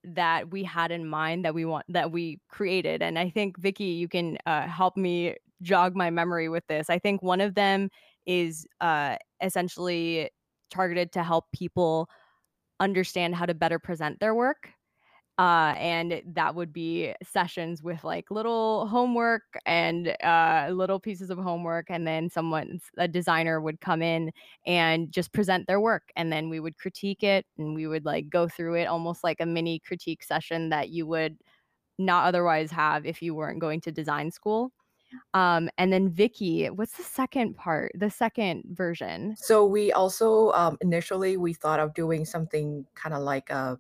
that 0.04 0.52
we 0.52 0.64
had 0.64 0.92
in 0.92 1.08
mind 1.08 1.46
that 1.46 1.54
we 1.54 1.66
want 1.66 1.86
that 1.90 2.12
we 2.12 2.40
created 2.50 3.02
and 3.02 3.20
i 3.20 3.30
think 3.30 3.58
vicky 3.60 3.86
you 3.86 4.08
can 4.08 4.38
uh, 4.46 4.62
help 4.62 4.96
me 4.96 5.36
jog 5.62 5.96
my 5.96 6.10
memory 6.10 6.48
with 6.48 6.66
this 6.68 6.90
i 6.90 6.98
think 6.98 7.22
one 7.22 7.42
of 7.42 7.56
them 7.56 7.90
is 8.26 8.66
uh, 8.82 9.16
essentially 9.42 10.30
targeted 10.70 11.12
to 11.12 11.24
help 11.24 11.46
people 11.54 12.10
understand 12.80 13.36
how 13.36 13.46
to 13.46 13.54
better 13.54 13.80
present 13.80 14.20
their 14.20 14.36
work 14.36 14.70
uh, 15.40 15.76
and 15.78 16.22
that 16.26 16.56
would 16.56 16.74
be 16.74 17.14
sessions 17.24 17.84
with 17.84 18.04
like 18.04 18.32
little 18.32 18.88
homework 18.88 19.44
and 19.68 20.16
uh, 20.24 20.68
little 20.72 21.00
pieces 21.00 21.30
of 21.30 21.38
homework 21.38 21.86
and 21.90 22.08
then 22.08 22.30
someone 22.30 22.80
a 22.98 23.08
designer 23.08 23.62
would 23.62 23.80
come 23.80 24.02
in 24.02 24.32
and 24.66 25.12
just 25.12 25.32
present 25.34 25.68
their 25.68 25.80
work 25.80 26.10
and 26.16 26.32
then 26.32 26.50
we 26.50 26.60
would 26.60 26.76
critique 26.78 27.24
it 27.24 27.46
and 27.60 27.76
we 27.76 27.86
would 27.86 28.04
like 28.04 28.30
go 28.30 28.48
through 28.48 28.76
it 28.76 28.86
almost 28.86 29.24
like 29.24 29.40
a 29.40 29.46
mini 29.46 29.80
critique 29.80 30.24
session 30.24 30.70
that 30.70 30.90
you 30.90 31.06
would 31.06 31.38
not 32.00 32.26
otherwise 32.26 32.72
have 32.72 33.06
if 33.06 33.22
you 33.22 33.36
weren't 33.36 33.60
going 33.60 33.82
to 33.82 33.92
design 33.92 34.32
school. 34.32 34.72
Um, 35.34 35.70
and 35.78 35.94
then 35.94 36.10
vicky 36.10 36.66
what's 36.66 36.98
the 36.98 37.04
second 37.04 37.56
part 37.56 37.94
the 37.96 38.10
second 38.10 38.64
version? 38.72 39.36
So 39.38 39.66
we 39.66 39.94
also 39.94 40.52
um, 40.52 40.78
initially 40.82 41.38
we 41.38 41.54
thought 41.54 41.80
of 41.80 41.94
doing 41.94 42.26
something 42.26 42.86
kind 42.94 43.16
of 43.16 43.22
like 43.22 43.50
a 43.50 43.80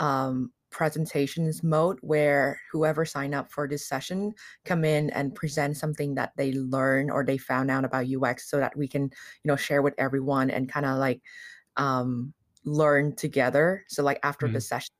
um, 0.00 0.52
presentations 0.70 1.64
mode 1.64 1.98
where 2.02 2.60
whoever 2.72 3.04
signed 3.04 3.34
up 3.34 3.50
for 3.52 3.68
this 3.68 3.86
session 3.88 4.34
come 4.64 4.84
in 4.84 5.10
and 5.10 5.34
present 5.34 5.76
something 5.76 6.14
that 6.16 6.32
they 6.36 6.52
learn 6.52 7.10
or 7.10 7.24
they 7.24 7.38
found 7.38 7.70
out 7.70 7.84
about 7.84 8.08
UX 8.08 8.48
so 8.50 8.58
that 8.58 8.76
we 8.76 8.88
can 8.88 9.04
you 9.04 9.10
know 9.46 9.56
share 9.56 9.82
with 9.82 9.94
everyone 9.98 10.50
and 10.50 10.70
kind 10.70 10.86
of 10.86 10.98
like 10.98 11.22
um, 11.76 12.34
learn 12.64 13.14
together 13.16 13.84
so 13.88 14.02
like 14.02 14.20
after 14.22 14.48
the 14.48 14.60
Mhm. 14.60 14.62
session 14.62 14.94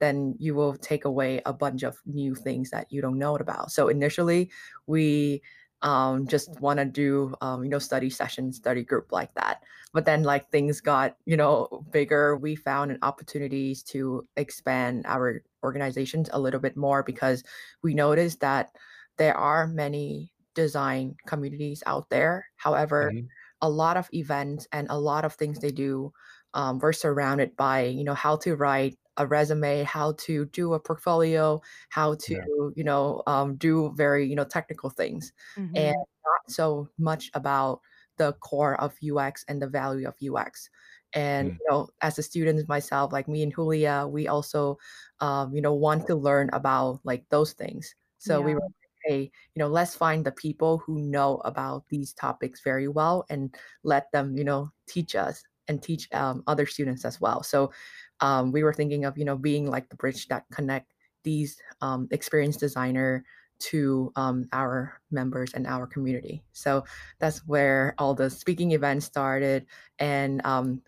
then 0.00 0.34
you 0.38 0.54
will 0.54 0.74
take 0.76 1.04
away 1.04 1.40
a 1.46 1.52
bunch 1.52 1.82
of 1.82 1.96
new 2.04 2.34
things 2.34 2.70
that 2.70 2.90
you 2.90 3.00
don't 3.00 3.18
know 3.18 3.36
about 3.36 3.70
so 3.70 3.88
initially 3.88 4.50
we 4.86 5.42
um, 5.84 6.26
just 6.26 6.60
want 6.60 6.78
to 6.80 6.84
do 6.86 7.34
um, 7.42 7.64
you 7.64 7.70
know 7.70 7.78
study 7.78 8.10
session 8.10 8.52
study 8.52 8.82
group 8.84 9.12
like 9.12 9.34
that 9.34 9.62
but 9.92 10.06
then 10.06 10.24
like 10.24 10.50
things 10.50 10.80
got 10.80 11.16
you 11.26 11.36
know 11.36 11.86
bigger 11.92 12.36
we 12.36 12.56
found 12.56 12.90
an 12.90 12.98
opportunities 13.02 13.82
to 13.84 14.26
expand 14.36 15.04
our 15.06 15.42
organizations 15.64 16.30
a 16.32 16.40
little 16.40 16.60
bit 16.60 16.76
more 16.76 17.02
because 17.02 17.44
we 17.82 17.94
noticed 17.94 18.40
that 18.40 18.76
there 19.18 19.36
are 19.36 19.66
many 19.66 20.32
design 20.54 21.16
communities 21.26 21.82
out 21.86 22.10
there 22.10 22.46
however 22.56 23.14
Mhm. 23.14 23.30
a 23.60 23.68
lot 23.70 23.96
of 23.96 24.08
events 24.12 24.66
and 24.72 24.86
a 24.90 24.98
lot 24.98 25.24
of 25.24 25.34
things 25.34 25.60
they 25.60 25.70
do 25.72 26.12
um, 26.54 26.78
we're 26.78 26.92
surrounded 26.92 27.56
by 27.56 27.82
you 27.84 28.04
know 28.04 28.14
how 28.14 28.36
to 28.36 28.54
write 28.56 28.98
a 29.16 29.26
resume 29.26 29.82
how 29.84 30.12
to 30.18 30.46
do 30.46 30.72
a 30.74 30.80
portfolio 30.80 31.60
how 31.90 32.14
to 32.16 32.34
Yeah. 32.34 32.44
you 32.76 32.84
know 32.84 33.22
um, 33.26 33.56
do 33.56 33.92
very 33.96 34.26
you 34.26 34.34
know 34.36 34.44
technical 34.44 34.90
things 34.90 35.32
and 35.74 35.94
Mhm. 35.94 36.04
not 36.24 36.40
so 36.50 36.88
much 36.98 37.30
about 37.34 37.80
the 38.16 38.32
core 38.34 38.80
of 38.80 38.96
UX 39.00 39.44
and 39.48 39.60
the 39.60 39.66
value 39.68 40.06
of 40.08 40.14
UX. 40.20 40.70
And 41.14 41.48
Mm. 41.48 41.58
you 41.58 41.66
know, 41.70 41.88
as 42.02 42.18
a 42.18 42.22
student 42.22 42.68
myself, 42.68 43.12
like 43.12 43.28
me 43.28 43.42
and 43.42 43.52
Julia, 43.54 44.06
we 44.08 44.28
also 44.28 44.78
um, 45.20 45.54
you 45.54 45.60
know 45.62 45.74
want 45.74 46.06
to 46.06 46.14
learn 46.16 46.50
about 46.52 47.00
like 47.04 47.24
those 47.30 47.52
things. 47.52 47.94
So 48.18 48.42
we 48.42 48.54
Yeah. 48.54 48.54
were 48.54 48.60
like, 48.60 48.72
hey, 49.04 49.32
you 49.54 49.60
know, 49.60 49.68
let's 49.68 49.94
find 49.96 50.24
the 50.24 50.32
people 50.32 50.78
who 50.78 50.98
know 51.00 51.36
about 51.44 51.84
these 51.88 52.12
topics 52.14 52.60
very 52.62 52.88
well 52.88 53.24
and 53.28 53.54
let 53.82 54.10
them, 54.12 54.36
you 54.36 54.44
know, 54.44 54.70
teach 54.88 55.14
us 55.14 55.44
and 55.68 55.82
teach 55.82 56.08
um, 56.12 56.42
other 56.46 56.66
students 56.66 57.04
as 57.04 57.20
well. 57.20 57.42
So 57.42 57.72
um, 58.20 58.52
we 58.52 58.62
were 58.62 58.72
thinking 58.72 59.04
of, 59.04 59.18
you 59.18 59.24
know, 59.24 59.36
being 59.36 59.70
like 59.70 59.88
the 59.88 59.96
bridge 59.96 60.28
that 60.28 60.44
connect 60.52 60.92
these 61.22 61.60
um, 61.80 62.08
experienced 62.10 62.60
designer 62.60 63.24
to 63.60 64.12
um, 64.16 64.46
our 64.52 65.00
members 65.10 65.54
and 65.54 65.66
our 65.66 65.86
community. 65.86 66.44
So 66.52 66.84
that's 67.18 67.46
where 67.46 67.94
all 67.98 68.14
the 68.14 68.28
speaking 68.30 68.72
events 68.72 69.06
started 69.06 69.66
and 69.98 70.44
um, 70.44 70.82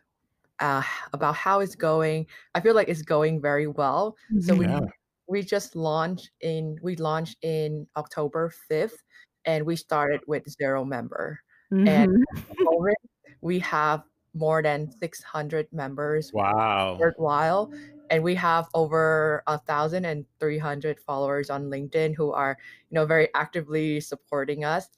uh, 0.60 0.82
about 1.12 1.34
how 1.36 1.60
it's 1.60 1.74
going. 1.74 2.26
I 2.54 2.60
feel 2.60 2.74
like 2.74 2.88
it's 2.88 3.02
going 3.02 3.40
very 3.40 3.66
well. 3.66 4.16
So 4.38 4.54
we 4.54 4.66
Yeah. 4.66 4.86
we 5.28 5.42
just 5.42 5.74
launched 5.76 6.30
in 6.40 6.78
we 6.82 6.96
launched 6.96 7.38
in 7.42 7.86
October 7.96 8.50
5th 8.50 9.02
and 9.44 9.66
we 9.66 9.76
started 9.76 10.22
with 10.26 10.48
zero 10.50 10.84
member. 10.84 11.40
And 11.86 12.06
Mhm. 12.06 12.26
the 12.48 12.56
moment, 12.64 12.98
we 13.40 13.58
have 13.60 14.04
more 14.36 14.62
than 14.62 14.90
600 15.00 15.72
members 15.72 16.32
Wow. 16.32 16.98
worthwhile 16.98 17.70
and 18.10 18.22
we 18.22 18.34
have 18.34 18.68
over 18.74 19.42
a 19.46 19.58
thousand 19.58 20.04
and 20.04 20.26
three 20.40 20.58
hundred 20.58 21.00
followers 21.00 21.50
on 21.50 21.64
linkedin 21.70 22.14
who 22.14 22.32
are 22.32 22.56
you 22.90 22.94
know 22.94 23.06
very 23.06 23.28
actively 23.34 24.00
supporting 24.00 24.64
us 24.64 24.88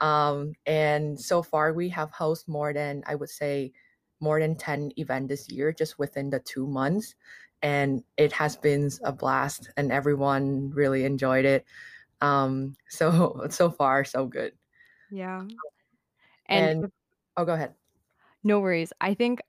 um, 0.00 0.52
and 0.66 1.20
so 1.20 1.42
far 1.42 1.72
we 1.72 1.88
have 1.88 2.10
hosted 2.12 2.48
more 2.48 2.72
than 2.72 3.02
i 3.06 3.14
would 3.14 3.30
say 3.30 3.72
more 4.20 4.40
than 4.40 4.56
10 4.56 4.90
events 4.96 5.28
this 5.28 5.50
year 5.50 5.72
just 5.72 5.98
within 5.98 6.30
the 6.30 6.40
two 6.40 6.66
months 6.66 7.14
and 7.62 8.04
it 8.16 8.32
has 8.32 8.56
been 8.56 8.90
a 9.04 9.12
blast 9.12 9.70
and 9.76 9.92
everyone 9.92 10.70
really 10.70 11.04
enjoyed 11.04 11.44
it 11.44 11.64
um, 12.22 12.76
so 12.88 13.46
so 13.50 13.70
far 13.70 14.04
so 14.04 14.26
good 14.26 14.54
Yeah. 15.10 15.46
And 16.48 16.70
and 16.74 16.90
oh 17.36 17.44
go 17.44 17.54
ahead 17.54 17.74
No 18.44 18.60
worries. 18.60 18.92
I 19.00 19.14
think 19.14 19.40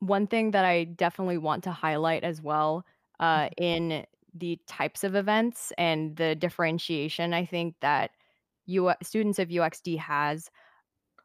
one 0.00 0.26
thing 0.26 0.50
that 0.52 0.64
I 0.64 0.84
definitely 0.84 1.38
want 1.38 1.64
to 1.64 1.72
highlight 1.72 2.24
as 2.24 2.42
well, 2.42 2.84
uh, 3.20 3.48
Mhm. 3.48 3.52
in 3.56 4.06
the 4.34 4.58
types 4.66 5.04
of 5.04 5.14
events 5.14 5.72
and 5.78 6.16
the 6.16 6.34
differentiation 6.34 7.34
I 7.34 7.44
think 7.44 7.76
that 7.80 8.12
U 8.66 8.92
students 9.02 9.38
of 9.38 9.50
UXD 9.50 9.96
has 9.96 10.50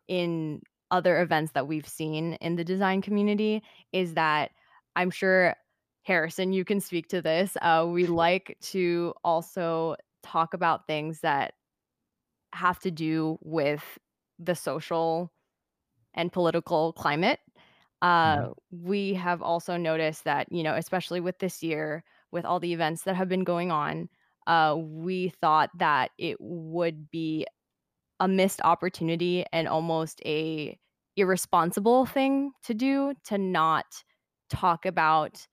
in 0.08 0.62
other 0.92 1.22
events 1.22 1.54
that 1.54 1.68
we've 1.68 1.88
seen 1.88 2.36
in 2.36 2.56
the 2.58 2.64
design 2.66 3.02
community 3.02 3.64
is 3.94 4.16
that 4.16 4.52
I'm 4.96 5.12
sure, 5.12 5.56
Harrison, 6.04 6.54
you 6.54 6.66
can 6.66 6.82
speak 6.82 7.08
to 7.10 7.22
this. 7.22 7.58
Uh, 7.62 7.88
we 7.90 8.08
like 8.08 8.58
to 8.74 9.14
also 9.24 9.96
talk 10.24 10.54
about 10.54 10.88
things 10.88 11.22
that 11.22 11.54
have 12.54 12.80
to 12.80 12.92
do 12.92 13.38
with 13.42 13.98
the 14.40 14.56
social 14.56 15.32
and 16.18 16.34
political 16.34 16.92
climate. 16.94 17.40
Uh, 18.02 18.50
we 18.72 19.14
have 19.14 19.42
also 19.42 19.78
noticed 19.78 20.26
that, 20.26 20.52
you 20.52 20.64
know, 20.64 20.76
especially 20.76 21.20
with 21.20 21.40
this 21.40 21.64
year, 21.64 22.04
with 22.32 22.46
all 22.46 22.60
the 22.60 22.74
events 22.74 23.04
that 23.04 23.16
have 23.16 23.30
been 23.30 23.44
going 23.44 23.72
on, 23.72 24.10
uh, 24.46 24.76
we 24.78 25.30
thought 25.42 25.70
that 25.78 26.12
it 26.18 26.38
would 26.40 27.10
be 27.10 27.46
a 28.20 28.28
missed 28.28 28.62
opportunity 28.64 29.46
and 29.54 29.68
almost 29.68 30.22
a 30.26 30.78
irresponsible 31.16 32.06
thing 32.06 32.52
to 32.64 32.74
do 32.74 33.14
to 33.26 33.38
not 33.38 33.86
talk 34.50 34.86
about 34.86 35.46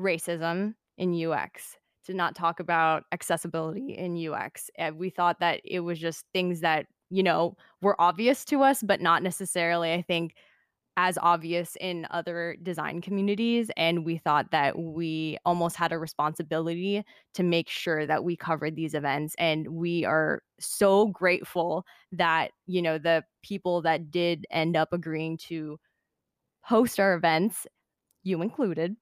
racism 0.00 0.74
in 0.98 1.14
UX, 1.14 1.76
to 2.06 2.14
not 2.14 2.34
talk 2.34 2.60
about 2.60 3.04
accessibility 3.12 3.94
in 3.94 4.16
UX. 4.28 4.70
And 4.76 4.96
we 4.98 5.10
thought 5.10 5.40
that 5.40 5.60
it 5.64 5.80
was 5.80 5.98
just 5.98 6.24
things 6.32 6.60
that, 6.60 6.86
you 7.14 7.22
know, 7.22 7.56
were 7.82 8.00
obvious 8.00 8.44
to 8.46 8.62
us, 8.62 8.82
but 8.82 9.00
not 9.00 9.22
necessarily, 9.22 9.92
I 9.92 10.02
think, 10.02 10.34
as 10.96 11.18
obvious 11.22 11.76
in 11.80 12.06
other 12.10 12.56
design 12.62 13.00
communities. 13.00 13.70
And 13.76 14.04
we 14.04 14.18
thought 14.18 14.50
that 14.52 14.78
we 14.78 15.38
almost 15.44 15.76
had 15.76 15.92
a 15.92 15.98
responsibility 15.98 17.04
to 17.34 17.42
make 17.42 17.68
sure 17.68 18.06
that 18.06 18.24
we 18.24 18.36
covered 18.36 18.76
these 18.76 18.94
events. 18.94 19.34
And 19.38 19.68
we 19.68 20.04
are 20.04 20.42
so 20.60 21.08
grateful 21.08 21.84
that, 22.12 22.52
you 22.66 22.80
know, 22.80 22.98
the 22.98 23.24
people 23.42 23.82
that 23.82 24.10
did 24.10 24.46
end 24.50 24.76
up 24.76 24.92
agreeing 24.92 25.36
to 25.48 25.78
host 26.62 27.00
our 27.00 27.14
events, 27.14 27.66
you 28.22 28.42
included, 28.42 28.96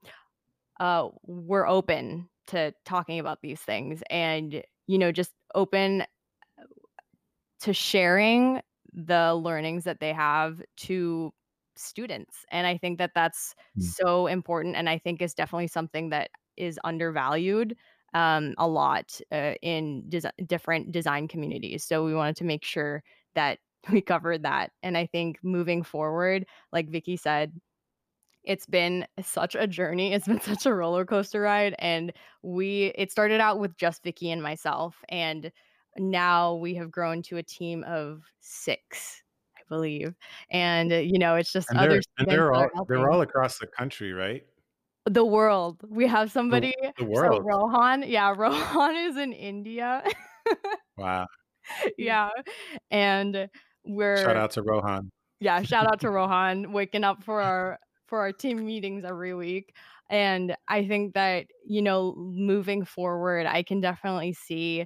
uh, 0.81 1.09
were 1.25 1.67
open 1.67 2.29
to 2.49 2.73
talking 2.85 3.19
about 3.21 3.41
these 3.43 3.61
things 3.61 4.03
and, 4.11 4.63
you 4.87 4.99
know, 4.99 5.13
just 5.13 5.33
open 5.55 6.05
to 7.63 7.73
sharing 7.75 8.61
the 8.93 9.35
learnings 9.35 9.85
that 9.85 10.01
they 10.01 10.13
have 10.13 10.63
to 10.79 11.33
students. 11.77 12.45
And 12.51 12.67
I 12.67 12.77
think 12.79 12.99
that 12.99 13.13
that's 13.15 13.55
Mm. 13.79 13.95
so 13.95 14.27
important. 14.27 14.77
And 14.77 14.89
I 14.89 14.99
think 14.99 15.23
is 15.23 15.35
definitely 15.35 15.69
something 15.69 16.11
that 16.11 16.31
is 16.57 16.79
undervalued 16.85 17.77
um, 18.15 18.55
a 18.59 18.69
lot 18.69 19.19
uh, 19.33 19.55
in 19.63 20.05
desi- 20.09 20.47
different 20.47 20.93
design 20.93 21.29
communities. 21.29 21.85
So 21.85 22.05
we 22.05 22.15
wanted 22.15 22.37
to 22.37 22.45
make 22.45 22.65
sure 22.65 23.03
that 23.35 23.59
we 23.93 24.03
covered 24.03 24.43
that. 24.45 24.73
And 24.83 24.97
I 24.99 25.07
think 25.07 25.39
moving 25.43 25.83
forward, 25.83 26.47
like 26.73 26.91
Vicky 26.91 27.17
said, 27.17 27.53
it's 28.45 28.67
been 28.67 29.07
such 29.23 29.55
a 29.55 29.67
journey. 29.67 30.13
It's 30.13 30.27
been 30.27 30.41
such 30.41 30.67
a 30.67 30.75
roller 30.75 31.05
coaster 31.05 31.41
ride. 31.43 31.75
And 31.79 32.13
we, 32.43 32.93
it 32.97 33.11
started 33.13 33.41
out 33.41 33.59
with 33.61 33.77
just 33.77 34.03
Vicky 34.03 34.31
and 34.31 34.43
myself. 34.43 35.03
And 35.09 35.53
now 35.97 36.55
we 36.55 36.75
have 36.77 36.91
grown 36.91 37.23
to 37.23 37.37
a 37.37 37.43
team 37.43 37.85
of 37.85 38.23
six, 38.41 39.23
I 39.57 39.63
believe. 39.69 40.15
And, 40.51 40.93
uh, 40.93 40.97
you 40.97 41.19
know, 41.19 41.37
it's 41.37 41.53
just 41.53 41.71
And 41.71 41.79
other 41.79 41.91
they're 41.91 42.03
and 42.19 42.31
they're 42.31 42.53
all 42.53 42.69
they're 42.89 43.11
all 43.11 43.23
across 43.23 43.59
the 43.59 43.67
country, 43.67 44.13
right? 44.13 44.45
The 45.07 45.25
world. 45.25 45.83
We 45.89 46.07
have 46.07 46.31
somebody. 46.31 46.75
the 46.81 47.05
So 47.05 47.07
world. 47.07 47.43
Rohan, 47.45 48.05
yeah, 48.07 48.33
Rohan 48.37 48.97
is 48.97 49.17
in 49.17 49.33
India. 49.33 50.05
Wow. 50.97 51.27
yeah. 51.99 52.31
And 52.91 53.49
we're 53.85 54.17
shout 54.19 54.37
out 54.37 54.53
to 54.53 54.63
Rohan. 54.63 55.11
Yeah, 55.41 55.63
shout 55.63 55.87
out 55.87 56.01
to 56.01 56.11
Rohan 56.11 56.73
waking 56.73 57.05
up 57.05 57.25
for 57.25 57.41
our 57.41 57.79
for 58.07 58.21
our 58.21 58.33
team 58.33 58.65
meetings 58.65 59.05
every 59.05 59.35
week. 59.35 59.75
And 60.11 60.55
I 60.69 60.87
think 60.87 61.15
that, 61.15 61.47
you 61.65 61.81
know, 61.81 62.15
moving 62.15 62.85
forward, 62.85 63.47
I 63.47 63.63
can 63.63 63.81
definitely 63.81 64.35
see, 64.35 64.85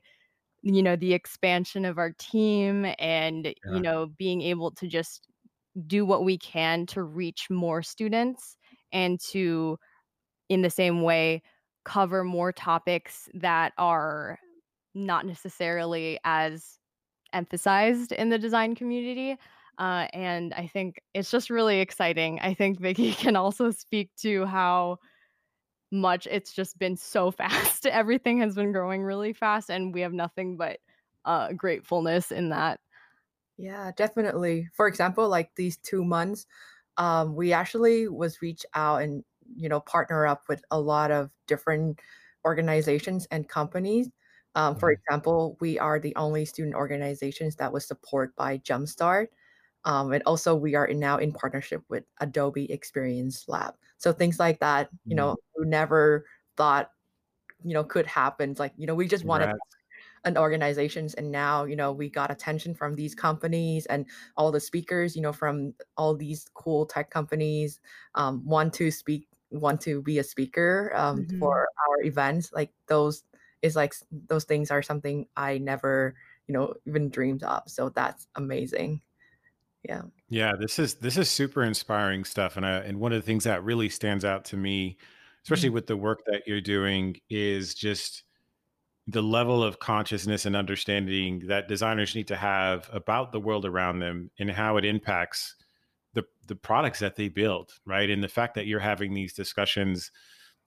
you 0.74 0.82
know, 0.82 0.96
the 0.96 1.14
expansion 1.14 1.84
of 1.84 1.96
our 1.96 2.10
team 2.18 2.86
and, 2.98 3.54
you 3.72 3.80
know, 3.80 4.06
being 4.18 4.42
able 4.42 4.72
to 4.72 4.88
just 4.88 5.28
do 5.86 6.04
what 6.04 6.24
we 6.24 6.36
can 6.38 6.86
to 6.86 7.02
reach 7.02 7.48
more 7.50 7.82
students 7.82 8.56
and 8.92 9.20
to 9.20 9.78
in 10.48 10.62
the 10.62 10.70
same 10.70 11.02
way 11.02 11.42
cover 11.84 12.24
more 12.24 12.50
topics 12.50 13.28
that 13.34 13.72
are 13.78 14.38
not 14.94 15.24
necessarily 15.24 16.18
as 16.24 16.78
emphasized 17.32 18.10
in 18.10 18.28
the 18.28 18.38
design 18.38 18.74
community. 18.74 19.36
Uh, 19.78 20.08
and 20.12 20.52
I 20.54 20.66
think 20.66 21.00
it's 21.14 21.30
just 21.30 21.48
really 21.48 21.78
exciting. 21.78 22.40
I 22.40 22.54
think 22.54 22.80
Vicky 22.80 23.12
can 23.12 23.36
also 23.36 23.70
speak 23.70 24.10
to 24.22 24.46
how 24.46 24.98
much 25.92 26.26
it's 26.30 26.52
just 26.52 26.78
been 26.78 26.96
so 26.96 27.30
fast. 27.32 27.86
Everything 27.86 28.38
has 28.40 28.54
been 28.54 28.72
growing 28.72 29.02
really 29.02 29.32
fast, 29.32 29.70
and 29.70 29.94
we 29.94 30.00
have 30.02 30.12
nothing 30.12 30.56
but 30.56 30.80
uh, 31.24 31.52
gratefulness 31.52 32.32
in 32.32 32.50
that. 32.50 32.80
Yeah, 33.56 33.90
definitely. 33.96 34.68
For 34.74 34.86
example, 34.86 35.28
like 35.28 35.54
these 35.54 35.78
two 35.78 36.04
months, 36.04 36.46
um, 36.98 37.34
we 37.34 37.52
actually 37.52 38.08
was 38.08 38.42
reach 38.42 38.66
out 38.74 39.02
and 39.02 39.24
you 39.56 39.68
know 39.68 39.80
partner 39.80 40.26
up 40.26 40.48
with 40.48 40.64
a 40.70 40.80
lot 40.80 41.10
of 41.10 41.30
different 41.46 42.00
organizations 42.44 43.26
and 43.30 43.48
companies. 43.48 44.10
Um, 44.54 44.76
for 44.76 44.90
Mhm. 44.90 44.92
example, 44.92 45.56
we 45.60 45.78
are 45.78 45.98
the 46.00 46.16
only 46.16 46.44
student 46.46 46.74
organizations 46.74 47.56
that 47.56 47.72
was 47.72 47.86
supported 47.86 48.34
by 48.36 48.58
Jumpstart, 48.58 49.28
um, 49.84 50.12
and 50.12 50.22
also 50.26 50.54
we 50.54 50.74
are 50.74 50.86
in, 50.86 50.98
now 50.98 51.18
in 51.18 51.32
partnership 51.32 51.82
with 51.88 52.04
Adobe 52.20 52.70
Experience 52.72 53.48
Lab. 53.48 53.76
So 53.98 54.12
things 54.12 54.38
like 54.38 54.60
that, 54.60 54.90
you 55.08 55.16
Mm. 55.16 55.16
know, 55.16 55.36
we 55.58 55.66
never 55.66 56.26
thought 56.56 56.92
you 57.64 57.74
know 57.74 57.84
could 57.84 58.06
happen. 58.06 58.50
It's 58.50 58.60
like 58.60 58.74
you 58.76 58.86
know 58.86 58.94
we 58.94 59.08
just 59.08 59.24
wanted 59.24 59.50
Congrats. 59.50 59.76
and 60.24 60.36
organizations 60.38 61.14
and 61.14 61.30
now 61.30 61.64
you 61.64 61.76
know 61.76 61.92
we 61.92 62.08
got 62.10 62.30
attention 62.30 62.74
from 62.74 62.94
these 62.96 63.14
companies 63.14 63.86
and 63.86 64.06
all 64.36 64.50
the 64.52 64.60
speakers 64.60 65.14
you 65.16 65.22
know 65.22 65.32
from 65.32 65.74
all 65.96 66.14
these 66.16 66.48
cool 66.54 66.86
tech 66.86 67.10
companies 67.10 67.80
um, 68.14 68.44
want 68.44 68.74
to 68.74 68.90
speak 68.90 69.28
want 69.50 69.80
to 69.80 70.02
be 70.02 70.18
a 70.18 70.24
speaker 70.24 70.92
um, 70.96 71.26
for 71.38 71.52
Mhm. 71.52 71.66
our 71.88 72.02
events 72.02 72.52
like 72.52 72.72
those 72.88 73.24
is 73.62 73.76
like 73.76 73.94
those 74.12 74.44
things 74.44 74.70
are 74.70 74.82
something 74.82 75.26
i 75.36 75.58
never 75.58 76.14
you 76.48 76.52
know 76.52 76.74
even 76.86 77.08
dreamed 77.08 77.42
of 77.44 77.62
so 77.68 77.88
that's 77.90 78.28
amazing 78.34 79.00
yeah 79.88 80.02
yeah 80.28 80.52
this 80.58 80.78
is 80.78 80.96
this 80.96 81.16
is 81.16 81.28
super 81.30 81.62
inspiring 81.62 82.24
stuff 82.24 82.56
and 82.56 82.66
and 82.66 82.98
one 82.98 83.12
of 83.12 83.20
the 83.20 83.26
things 83.26 83.44
that 83.44 83.64
really 83.64 83.88
stands 83.88 84.24
out 84.24 84.44
to 84.44 84.56
me 84.56 84.96
especially 85.44 85.70
Mhm. 85.70 85.74
with 85.74 85.86
the 85.86 85.96
work 85.96 86.20
that 86.26 86.42
you're 86.46 86.60
doing 86.60 87.16
is 87.30 87.74
just 87.74 88.24
the 89.06 89.22
level 89.22 89.62
of 89.62 89.78
consciousness 89.78 90.46
and 90.46 90.56
understanding 90.56 91.40
that 91.46 91.68
designers 91.68 92.14
need 92.16 92.26
to 92.28 92.36
have 92.36 92.90
about 92.92 93.30
the 93.32 93.38
world 93.40 93.64
around 93.64 94.00
them 94.00 94.30
and 94.38 94.50
how 94.50 94.76
it 94.76 94.84
impacts 94.84 95.54
the 96.14 96.24
the 96.48 96.56
products 96.56 96.98
that 97.00 97.16
they 97.16 97.28
build 97.28 97.72
right 97.84 98.10
and 98.10 98.22
the 98.24 98.28
fact 98.28 98.54
that 98.54 98.66
you're 98.66 98.80
having 98.80 99.14
these 99.14 99.32
discussions 99.34 100.10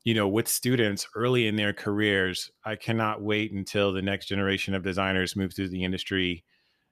you 0.05 0.13
know 0.13 0.27
with 0.27 0.47
students 0.47 1.07
early 1.15 1.47
in 1.47 1.55
their 1.57 1.73
careers 1.73 2.49
i 2.65 2.75
cannot 2.75 3.21
wait 3.21 3.51
until 3.51 3.91
the 3.91 4.01
next 4.01 4.27
generation 4.27 4.73
of 4.73 4.83
designers 4.83 5.35
move 5.35 5.53
through 5.53 5.67
the 5.69 5.83
industry 5.83 6.45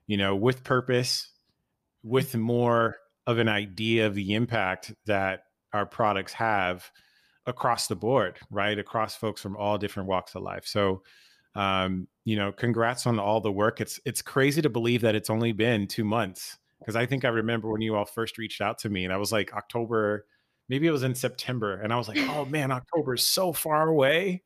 you 0.08 0.18
know 0.18 0.36
with 0.36 0.64
purpose 0.64 1.30
with 2.04 2.36
more 2.36 2.98
of 3.26 3.40
an 3.40 3.50
idea 3.50 4.08
of 4.08 4.16
the 4.16 4.34
impact 4.34 4.94
that 5.06 5.42
our 5.74 5.86
products 5.86 6.34
have 6.34 6.90
across 7.46 7.88
the 7.88 7.96
board 7.96 8.38
right 8.52 8.78
across 8.80 9.16
folks 9.16 9.42
from 9.42 9.56
all 9.58 9.78
different 9.78 10.10
walks 10.10 10.36
of 10.36 10.42
life 10.42 10.66
so 10.66 11.02
um, 11.58 12.08
you 12.24 12.36
know, 12.36 12.52
congrats 12.52 13.08
on 13.08 13.18
all 13.18 13.42
the 13.42 13.52
work. 13.52 13.82
It's 13.82 14.00
it's 14.06 14.22
crazy 14.22 14.62
to 14.62 14.70
believe 14.70 15.02
that 15.02 15.16
it's 15.16 15.30
only 15.30 15.52
been 15.52 15.88
two 15.88 16.04
months 16.04 16.58
because 16.80 16.96
I 16.96 17.08
think 17.08 17.26
I 17.26 17.30
remember 17.30 17.72
when 17.72 17.82
you 17.82 17.96
all 17.96 18.06
first 18.06 18.38
reached 18.38 18.62
out 18.62 18.78
to 18.80 18.90
me, 18.90 19.06
and 19.06 19.12
I 19.12 19.18
was 19.18 19.32
like 19.32 19.54
October, 19.54 20.28
maybe 20.70 20.86
it 20.86 20.92
was 20.92 21.02
in 21.02 21.16
September, 21.16 21.82
and 21.82 21.92
I 21.92 21.98
was 21.98 22.08
like, 22.08 22.20
oh 22.20 22.46
man, 22.46 22.72
October 22.72 23.16
is 23.16 23.26
so 23.26 23.54
far 23.54 23.90
away, 23.90 24.44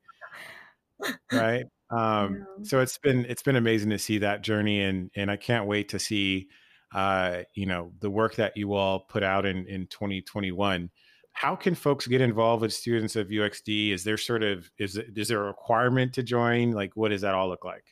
right? 1.31 1.65
Um, 1.91 2.47
so 2.63 2.79
it's 2.79 2.97
been 2.97 3.25
it's 3.25 3.43
been 3.43 3.57
amazing 3.57 3.89
to 3.89 3.99
see 3.99 4.19
that 4.19 4.43
journey, 4.43 4.81
and 4.81 5.11
and 5.13 5.29
I 5.29 5.35
can't 5.35 5.67
wait 5.67 5.89
to 5.89 5.99
see, 5.99 6.47
uh, 6.93 7.43
you 7.53 7.65
know, 7.65 7.91
the 7.99 8.09
work 8.09 8.35
that 8.35 8.57
you 8.57 8.73
all 8.73 9.01
put 9.01 9.23
out 9.23 9.45
in 9.45 9.65
in 9.67 9.87
2021 9.87 10.89
how 11.33 11.55
can 11.55 11.75
folks 11.75 12.07
get 12.07 12.19
involved 12.21 12.61
with 12.61 12.73
students 12.73 13.15
of 13.15 13.29
UXD? 13.29 13.93
Is 13.93 14.03
there 14.03 14.17
sort 14.17 14.43
of 14.43 14.69
is 14.77 14.97
is 14.97 15.29
there 15.29 15.41
a 15.41 15.47
requirement 15.47 16.13
to 16.13 16.21
join? 16.23 16.71
Like, 16.71 16.95
what 16.95 17.09
does 17.09 17.21
that 17.21 17.33
all 17.33 17.49
look 17.49 17.65
like? 17.65 17.83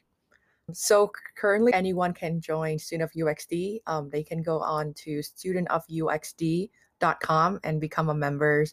So 0.73 1.11
currently, 1.35 1.73
anyone 1.73 2.13
can 2.13 2.39
join 2.41 2.77
Student 2.77 3.09
of 3.09 3.15
UXD. 3.15 3.79
Um, 3.87 4.11
they 4.11 4.21
can 4.23 4.43
go 4.43 4.59
on 4.59 4.93
to 4.95 5.19
studentofUXD.com 5.19 7.59
and 7.63 7.81
become 7.81 8.09
a 8.09 8.13
member, 8.13 8.65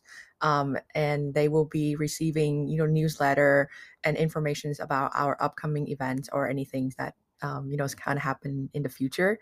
Um, 0.43 0.77
and 0.95 1.33
they 1.33 1.49
will 1.49 1.65
be 1.65 1.97
receiving, 1.97 2.69
you 2.69 2.77
know, 2.77 2.85
newsletter 2.87 3.71
and 4.05 4.19
informations 4.19 4.81
about 4.81 5.13
our 5.15 5.39
upcoming 5.41 5.89
events 5.89 6.29
or 6.33 6.47
anything 6.49 6.93
that 6.99 7.15
um, 7.43 7.71
you 7.71 7.77
know 7.77 7.85
is 7.85 7.95
kind 7.95 8.17
of 8.17 8.23
happen 8.23 8.71
in 8.75 8.83
the 8.83 8.89
future. 8.89 9.39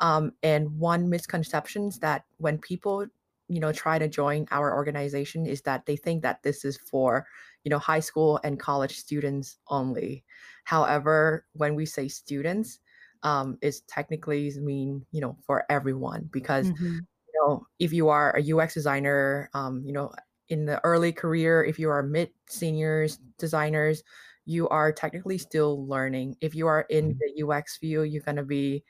Um, 0.00 0.32
and 0.42 0.78
one 0.78 1.08
misconception 1.08 1.88
is 1.88 1.98
that 2.00 2.24
when 2.38 2.58
people 2.58 3.06
you 3.48 3.60
know 3.60 3.72
try 3.72 3.98
to 3.98 4.08
join 4.08 4.46
our 4.50 4.74
organization 4.74 5.46
is 5.46 5.62
that 5.62 5.86
they 5.86 5.96
think 5.96 6.22
that 6.22 6.42
this 6.42 6.64
is 6.64 6.78
for 6.78 7.26
you 7.62 7.70
know 7.70 7.78
high 7.78 8.00
school 8.00 8.40
and 8.42 8.58
college 8.58 8.96
students 8.98 9.58
only 9.68 10.24
however 10.64 11.46
when 11.52 11.74
we 11.74 11.84
say 11.84 12.08
students 12.08 12.80
um 13.22 13.58
it's 13.60 13.82
technically 13.86 14.50
mean 14.60 15.04
you 15.12 15.20
know 15.20 15.36
for 15.46 15.64
everyone 15.70 16.24
because 16.32 16.72
Mhm. 16.72 17.06
you 17.28 17.40
know 17.40 17.66
if 17.78 17.92
you 17.92 18.08
are 18.08 18.36
a 18.36 18.52
ux 18.54 18.74
designer 18.74 19.50
um 19.54 19.82
you 19.84 19.92
know 19.92 20.12
in 20.48 20.66
the 20.66 20.82
early 20.84 21.12
career 21.12 21.64
if 21.64 21.78
you 21.78 21.90
are 21.90 22.02
mid 22.02 22.30
seniors 22.48 23.18
designers 23.38 24.02
you 24.46 24.68
are 24.68 24.92
technically 24.92 25.38
still 25.38 25.86
learning 25.86 26.36
if 26.40 26.54
you 26.54 26.66
are 26.66 26.82
in 26.90 27.08
Mhm. 27.08 27.20
the 27.20 27.42
ux 27.44 27.76
field 27.76 28.08
you're 28.10 28.22
going 28.22 28.36
to 28.36 28.44
be 28.44 28.84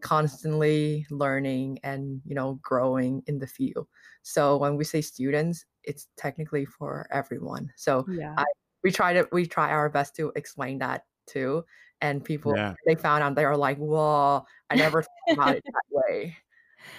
constantly 0.00 1.06
learning 1.10 1.78
and 1.82 2.20
you 2.24 2.34
know 2.34 2.54
growing 2.62 3.22
in 3.26 3.38
the 3.38 3.46
field 3.46 3.86
so 4.22 4.56
when 4.56 4.76
we 4.76 4.84
say 4.84 5.00
students 5.00 5.64
it's 5.84 6.08
technically 6.16 6.64
for 6.64 7.08
everyone 7.10 7.72
so 7.76 8.06
Yeah. 8.06 8.34
i 8.36 8.44
we 8.84 8.90
try 8.92 9.12
to 9.12 9.26
we 9.32 9.46
try 9.46 9.70
our 9.70 9.88
best 9.88 10.14
to 10.16 10.32
explain 10.36 10.78
that 10.78 11.06
too 11.26 11.64
and 12.00 12.24
people 12.24 12.54
Yeah. 12.54 12.74
they 12.86 12.94
found 12.94 13.22
out 13.24 13.34
they 13.34 13.44
are 13.44 13.56
like 13.56 13.78
whoa 13.78 14.44
i 14.70 14.76
never 14.76 15.02
thought 15.02 15.10
about 15.32 15.56
it 15.56 15.64
that 15.72 15.82
way 15.90 16.36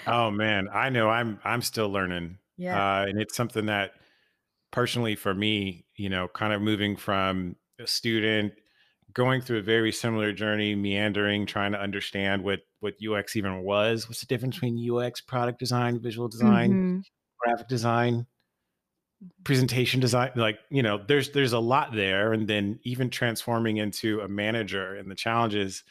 Oh 0.06 0.32
man, 0.32 0.68
I 0.72 0.90
know 0.90 1.10
I'm 1.10 1.40
I'm 1.44 1.62
still 1.62 1.90
learning, 1.90 2.40
yeah 2.58 2.78
uh, 2.78 3.06
and 3.08 3.22
it's 3.22 3.36
something 3.36 3.66
that 3.68 3.94
personally 4.72 5.16
for 5.16 5.34
me, 5.34 5.88
you 5.96 6.10
know, 6.10 6.28
kind 6.30 6.54
of 6.54 6.62
moving 6.62 6.96
from 6.98 7.58
a 7.80 7.88
student 7.88 8.54
going 9.14 9.42
through 9.42 9.60
a 9.60 9.64
very 9.64 9.92
similar 9.92 10.34
journey, 10.34 10.76
meandering, 10.76 11.46
trying 11.48 11.74
to 11.74 11.82
understand 11.82 12.44
what 12.44 12.62
what 12.80 12.96
UX 13.02 13.36
even 13.36 13.64
was. 13.64 14.08
What's 14.08 14.22
the 14.22 14.28
difference 14.28 14.56
between 14.56 14.78
UX, 14.78 15.22
product 15.22 15.60
design, 15.60 16.00
visual 16.00 16.28
design, 16.28 16.74
Mhm. 16.74 17.04
graphic 17.40 17.68
design? 17.68 18.26
presentation 19.44 20.00
design 20.00 20.32
like 20.36 20.60
you 20.70 20.82
know 20.82 20.98
there's 21.08 21.32
there's 21.32 21.52
a 21.52 21.60
lot 21.60 21.92
there 21.94 22.32
and 22.32 22.48
then 22.48 22.80
even 22.84 23.10
transforming 23.10 23.76
into 23.76 24.22
a 24.22 24.30
manager 24.30 24.96
and 24.96 25.12
the 25.12 25.16
challenges 25.16 25.84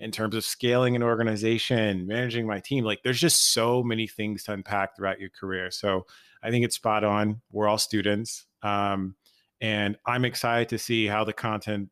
in 0.00 0.10
terms 0.10 0.34
of 0.34 0.44
scaling 0.44 0.96
an 0.96 1.02
organization 1.02 2.04
managing 2.04 2.48
my 2.48 2.58
team 2.58 2.84
like 2.84 3.00
there's 3.04 3.20
just 3.20 3.52
so 3.52 3.80
many 3.80 4.08
things 4.08 4.42
to 4.42 4.52
unpack 4.52 4.96
throughout 4.96 5.20
your 5.20 5.30
career 5.30 5.70
so 5.70 6.04
i 6.42 6.50
think 6.50 6.64
it's 6.64 6.74
spot 6.74 7.04
on 7.04 7.40
we're 7.52 7.68
all 7.68 7.78
students 7.78 8.46
um, 8.64 9.14
and 9.60 9.96
i'm 10.04 10.24
excited 10.24 10.68
to 10.68 10.76
see 10.76 11.06
how 11.06 11.22
the 11.22 11.32
content 11.32 11.88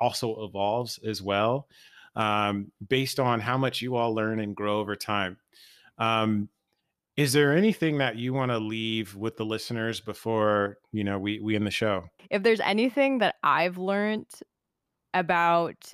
also 0.00 0.44
evolves 0.44 0.98
as 1.06 1.22
well 1.22 1.68
um, 2.16 2.70
based 2.88 3.18
on 3.18 3.40
how 3.40 3.58
much 3.58 3.82
you 3.82 3.96
all 3.96 4.14
learn 4.14 4.40
and 4.40 4.54
grow 4.54 4.80
over 4.80 4.96
time 4.96 5.36
um, 5.98 6.48
is 7.16 7.32
there 7.32 7.56
anything 7.56 7.98
that 7.98 8.16
you 8.16 8.32
want 8.32 8.50
to 8.50 8.58
leave 8.58 9.14
with 9.14 9.36
the 9.36 9.44
listeners 9.44 10.00
before, 10.00 10.78
you 10.90 11.04
know, 11.04 11.18
we 11.18 11.38
we 11.40 11.54
end 11.54 11.66
the 11.66 11.70
show? 11.70 12.04
If 12.30 12.42
there's 12.42 12.60
anything 12.60 13.18
that 13.18 13.36
I've 13.42 13.78
learned 13.78 14.26
about 15.12 15.92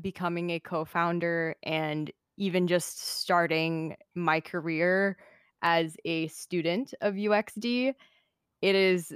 becoming 0.00 0.50
a 0.50 0.60
co-founder 0.60 1.56
and 1.62 2.10
even 2.36 2.66
just 2.66 3.00
starting 3.20 3.96
my 4.14 4.40
career 4.40 5.16
as 5.62 5.96
a 6.04 6.26
student 6.28 6.92
of 7.00 7.14
UXD, 7.14 7.94
it 8.60 8.74
is 8.74 9.14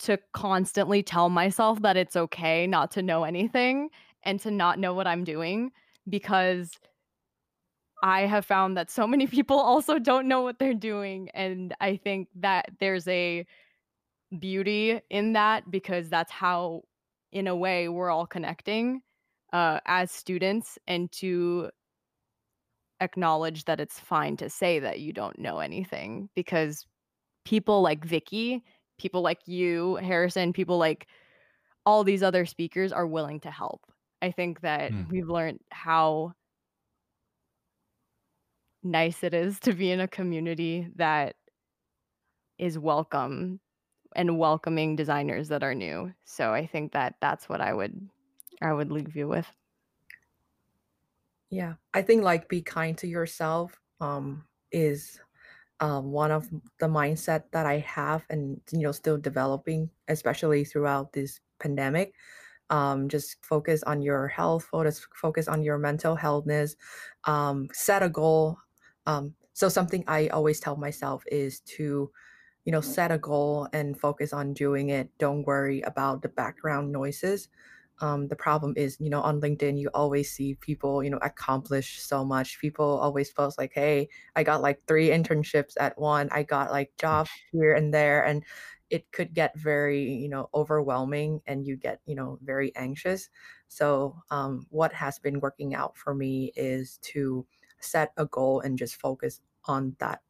to 0.00 0.18
constantly 0.32 1.02
tell 1.02 1.28
myself 1.28 1.80
that 1.82 1.96
it's 1.96 2.16
okay 2.16 2.66
not 2.66 2.90
to 2.92 3.02
know 3.02 3.22
anything 3.22 3.90
and 4.22 4.40
to 4.40 4.50
not 4.50 4.78
know 4.78 4.94
what 4.94 5.06
I'm 5.06 5.24
doing 5.24 5.70
because 6.08 6.70
I 8.02 8.22
have 8.22 8.44
found 8.44 8.76
that 8.76 8.90
so 8.90 9.06
many 9.06 9.26
people 9.36 9.58
also 9.58 9.98
don't 9.98 10.28
know 10.28 10.42
what 10.42 10.58
they're 10.58 10.74
doing 10.74 11.28
and 11.34 11.74
I 11.80 11.96
think 11.96 12.28
that 12.36 12.66
there's 12.80 13.06
a 13.08 13.46
beauty 14.38 15.00
in 15.10 15.32
that 15.32 15.70
because 15.70 16.08
that's 16.08 16.30
how 16.30 16.82
in 17.32 17.46
a 17.46 17.56
way 17.56 17.88
we're 17.88 18.10
all 18.10 18.26
connecting 18.26 19.02
uh, 19.52 19.80
as 19.86 20.10
students 20.10 20.78
and 20.86 21.10
to 21.12 21.70
acknowledge 23.00 23.64
that 23.64 23.80
it's 23.80 23.98
fine 23.98 24.36
to 24.36 24.48
say 24.48 24.78
that 24.78 25.00
you 25.00 25.12
don't 25.12 25.38
know 25.38 25.58
anything 25.58 26.28
because 26.34 26.86
people 27.44 27.82
like 27.82 28.04
Vicky, 28.04 28.62
people 28.98 29.22
like 29.22 29.40
you, 29.46 29.96
Harrison, 29.96 30.52
people 30.52 30.78
like 30.78 31.06
all 31.86 32.04
these 32.04 32.22
other 32.22 32.44
speakers 32.44 32.92
are 32.92 33.06
willing 33.06 33.40
to 33.40 33.50
help. 33.50 33.80
I 34.22 34.30
think 34.32 34.60
that 34.60 34.92
Mm. 34.92 35.10
we've 35.10 35.28
learned 35.28 35.60
how 35.70 36.34
nice 38.82 39.22
it 39.22 39.34
is 39.34 39.60
to 39.60 39.72
be 39.74 39.90
in 39.90 40.00
a 40.00 40.08
community 40.08 40.88
that 40.96 41.36
is 42.58 42.78
welcome 42.78 43.60
and 44.16 44.38
welcoming 44.38 44.96
designers 44.96 45.48
that 45.48 45.62
are 45.62 45.74
new. 45.74 46.14
So 46.24 46.52
I 46.54 46.66
think 46.66 46.92
that 46.92 47.16
that's 47.20 47.48
what 47.48 47.60
I 47.60 47.72
would 47.74 48.10
I 48.62 48.72
would 48.72 48.92
leave 48.92 49.16
you 49.16 49.28
with. 49.28 49.48
yeah 51.50 51.74
i 51.94 52.02
think 52.02 52.22
like 52.22 52.48
be 52.48 52.62
kind 52.62 52.96
to 52.98 53.06
yourself 53.06 53.80
um 54.00 54.44
is 54.72 55.20
um, 55.80 56.12
one 56.12 56.30
of 56.32 56.48
the 56.80 56.86
mindset 56.88 57.50
that 57.52 57.66
I 57.66 57.78
have 57.78 58.26
and 58.30 58.60
you 58.72 58.80
know 58.80 58.92
still 58.92 59.18
developing, 59.18 59.90
especially 60.08 60.64
throughout 60.64 61.12
this 61.12 61.40
pandemic. 61.60 62.14
Um, 62.70 63.08
just 63.08 63.44
focus 63.44 63.82
on 63.84 64.00
your 64.02 64.28
health, 64.28 64.64
focus 64.64 65.06
focus 65.14 65.48
on 65.48 65.62
your 65.62 65.78
mental 65.78 66.16
healthness, 66.16 66.76
um, 67.24 67.68
set 67.72 68.02
a 68.02 68.08
goal. 68.08 68.58
Um, 69.06 69.34
so 69.54 69.68
something 69.68 70.04
I 70.06 70.28
always 70.28 70.60
tell 70.60 70.76
myself 70.76 71.24
is 71.30 71.60
to, 71.76 72.10
you 72.64 72.72
know, 72.72 72.80
set 72.80 73.10
a 73.12 73.18
goal 73.18 73.68
and 73.72 73.98
focus 73.98 74.32
on 74.32 74.54
doing 74.54 74.90
it. 74.90 75.10
Don't 75.18 75.44
worry 75.46 75.80
about 75.82 76.22
the 76.22 76.28
background 76.28 76.92
noises. 76.92 77.48
Um, 78.02 78.28
the 78.28 78.36
problem 78.36 78.72
is, 78.76 78.96
you 78.98 79.10
know, 79.10 79.20
on 79.20 79.40
LinkedIn, 79.42 79.78
you 79.78 79.90
always 79.92 80.30
see 80.32 80.54
people, 80.54 81.04
you 81.04 81.10
know, 81.10 81.18
accomplish 81.20 82.00
so 82.00 82.24
much. 82.24 82.58
People 82.58 82.98
always 82.98 83.30
post 83.30 83.58
like, 83.58 83.72
"Hey, 83.74 84.08
I 84.36 84.42
got 84.42 84.62
like 84.62 84.80
three 84.86 85.08
internships 85.10 85.74
at 85.78 85.98
one. 85.98 86.28
I 86.32 86.42
got 86.44 86.70
like 86.70 86.92
jobs 86.98 87.30
here 87.52 87.74
and 87.74 87.92
there, 87.92 88.24
and 88.24 88.42
it 88.90 89.10
could 89.12 89.32
get 89.34 89.56
very, 89.56 90.02
you 90.02 90.28
know, 90.28 90.48
overwhelming, 90.52 91.40
and 91.46 91.66
you 91.66 91.76
get, 91.76 92.00
you 92.06 92.14
know, 92.14 92.38
very 92.42 92.74
anxious. 92.76 93.30
So, 93.68 94.16
um, 94.30 94.66
what 94.70 94.92
has 94.92 95.18
been 95.18 95.40
working 95.40 95.74
out 95.74 95.96
for 95.96 96.14
me 96.14 96.52
is 96.56 96.98
to 97.02 97.46
set 97.80 98.12
a 98.16 98.26
goal 98.26 98.60
and 98.60 98.76
just 98.76 98.96
focus 98.96 99.40
on 99.64 99.96
that 99.98 100.20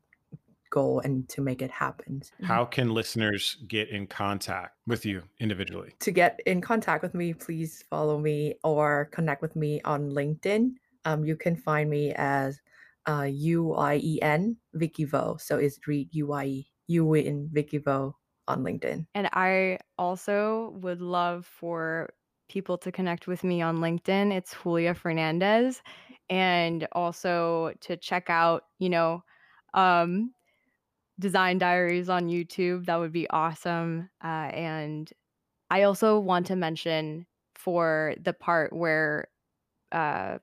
goal 0.71 1.01
and 1.01 1.29
to 1.29 1.41
make 1.43 1.63
it 1.63 1.71
happen. 1.71 2.23
How 2.43 2.65
can 2.65 2.95
listeners 2.95 3.57
get 3.67 3.89
in 3.89 4.07
contact 4.07 4.77
with 4.87 5.05
you 5.05 5.23
individually? 5.41 5.95
To 6.01 6.13
get 6.13 6.41
in 6.47 6.61
contact 6.61 7.03
with 7.03 7.13
me, 7.13 7.35
please 7.35 7.85
follow 7.91 8.19
me 8.19 8.55
or 8.63 9.09
connect 9.11 9.43
with 9.43 9.57
me 9.57 9.81
on 9.85 10.11
LinkedIn. 10.11 10.75
Um, 11.05 11.25
you 11.25 11.35
can 11.35 11.57
find 11.57 11.91
me 11.91 12.13
as 12.15 12.61
uh, 13.07 13.27
U 13.29 13.75
I 13.75 13.97
E 13.97 14.23
N 14.23 14.57
Vicky 14.75 15.05
Vo. 15.05 15.37
So 15.41 15.59
it's 15.59 15.81
read 15.87 16.09
U 16.13 16.33
I 16.33 16.45
E 16.45 16.67
U 16.89 17.15
in 17.15 17.49
Vicky 17.53 17.79
Vo 17.79 18.17
on 18.51 18.63
LinkedIn. 18.63 19.07
And 19.15 19.29
I 19.33 19.79
also 19.97 20.75
would 20.81 21.01
love 21.01 21.47
for 21.47 22.11
people 22.49 22.77
to 22.79 22.91
connect 22.93 23.27
with 23.27 23.45
me 23.45 23.63
on 23.63 23.79
LinkedIn. 23.79 24.33
It's 24.33 24.55
Julia 24.63 24.95
Fernandez. 24.95 25.83
And 26.29 26.87
also 26.93 27.73
to 27.81 27.97
check 27.97 28.29
out, 28.29 28.65
you 28.79 28.89
know, 28.89 29.23
um, 29.75 30.33
Design 31.19 31.59
Diaries 31.59 32.09
on 32.09 32.29
YouTube. 32.29 32.87
That 32.87 32.97
would 32.97 33.13
be 33.13 33.29
awesome. 33.31 34.09
Uh, 34.23 34.51
and 34.53 35.11
I 35.71 35.83
also 35.83 36.19
want 36.19 36.47
to 36.47 36.57
mention 36.57 37.27
for 37.55 38.15
the 38.23 38.33
part 38.33 38.73
where 38.73 39.29
uh, 39.93 40.39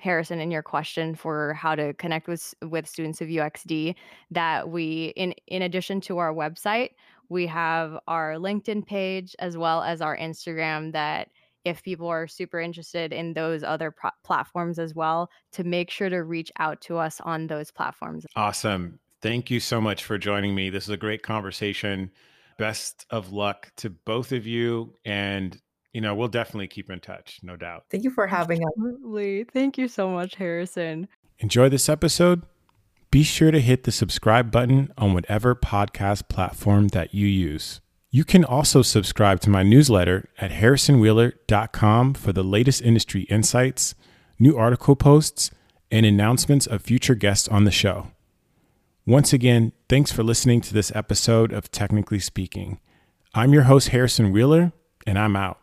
Harrison 0.00 0.40
in 0.40 0.50
your 0.50 0.62
question 0.62 1.14
for 1.14 1.54
how 1.54 1.74
to 1.74 1.92
connect 1.94 2.28
with 2.28 2.54
with 2.62 2.86
students 2.86 3.20
of 3.20 3.28
UXD 3.28 3.94
that 4.30 4.68
we 4.68 5.12
in 5.16 5.32
in 5.46 5.62
addition 5.62 6.00
to 6.02 6.18
our 6.18 6.32
website 6.32 6.90
we 7.28 7.46
have 7.46 7.98
our 8.08 8.34
LinkedIn 8.34 8.86
page 8.86 9.36
as 9.38 9.56
well 9.56 9.82
as 9.82 10.00
our 10.00 10.16
Instagram 10.16 10.92
that 10.92 11.28
if 11.64 11.82
people 11.82 12.08
are 12.08 12.26
super 12.26 12.60
interested 12.60 13.12
in 13.12 13.34
those 13.34 13.62
other 13.62 13.90
pro- 13.90 14.10
platforms 14.24 14.78
as 14.78 14.94
well 14.94 15.30
to 15.52 15.64
make 15.64 15.90
sure 15.90 16.08
to 16.08 16.22
reach 16.22 16.50
out 16.58 16.80
to 16.80 16.96
us 16.96 17.20
on 17.20 17.46
those 17.46 17.70
platforms. 17.70 18.24
Awesome. 18.36 18.98
Thank 19.20 19.50
you 19.50 19.60
so 19.60 19.80
much 19.80 20.04
for 20.04 20.16
joining 20.16 20.54
me. 20.54 20.70
This 20.70 20.84
is 20.84 20.90
a 20.90 20.96
great 20.96 21.22
conversation. 21.22 22.10
Best 22.58 23.04
of 23.10 23.32
luck 23.32 23.70
to 23.76 23.90
both 23.90 24.32
of 24.32 24.46
you 24.46 24.94
and 25.04 25.60
you 25.92 26.00
know, 26.00 26.14
we'll 26.14 26.28
definitely 26.28 26.68
keep 26.68 26.90
in 26.90 27.00
touch, 27.00 27.40
no 27.42 27.56
doubt. 27.56 27.84
Thank 27.90 28.04
you 28.04 28.10
for 28.10 28.26
having 28.26 28.58
us. 28.62 28.72
Absolutely. 28.76 29.44
Thank 29.44 29.78
you 29.78 29.88
so 29.88 30.10
much, 30.10 30.34
Harrison. 30.36 31.08
Enjoy 31.38 31.68
this 31.68 31.88
episode? 31.88 32.42
Be 33.10 33.22
sure 33.22 33.50
to 33.50 33.60
hit 33.60 33.84
the 33.84 33.92
subscribe 33.92 34.50
button 34.50 34.92
on 34.98 35.14
whatever 35.14 35.54
podcast 35.54 36.28
platform 36.28 36.88
that 36.88 37.14
you 37.14 37.26
use. 37.26 37.80
You 38.10 38.24
can 38.24 38.44
also 38.44 38.82
subscribe 38.82 39.40
to 39.40 39.50
my 39.50 39.62
newsletter 39.62 40.28
at 40.38 40.50
harrisonwheeler.com 40.50 42.14
for 42.14 42.32
the 42.32 42.42
latest 42.42 42.82
industry 42.82 43.22
insights, 43.22 43.94
new 44.38 44.56
article 44.56 44.96
posts, 44.96 45.50
and 45.90 46.04
announcements 46.04 46.66
of 46.66 46.82
future 46.82 47.14
guests 47.14 47.48
on 47.48 47.64
the 47.64 47.70
show. 47.70 48.08
Once 49.06 49.32
again, 49.32 49.72
thanks 49.88 50.12
for 50.12 50.22
listening 50.22 50.60
to 50.60 50.74
this 50.74 50.94
episode 50.94 51.52
of 51.52 51.70
Technically 51.70 52.18
Speaking. 52.18 52.78
I'm 53.34 53.54
your 53.54 53.62
host, 53.62 53.88
Harrison 53.88 54.32
Wheeler, 54.32 54.72
and 55.06 55.18
I'm 55.18 55.34
out. 55.34 55.60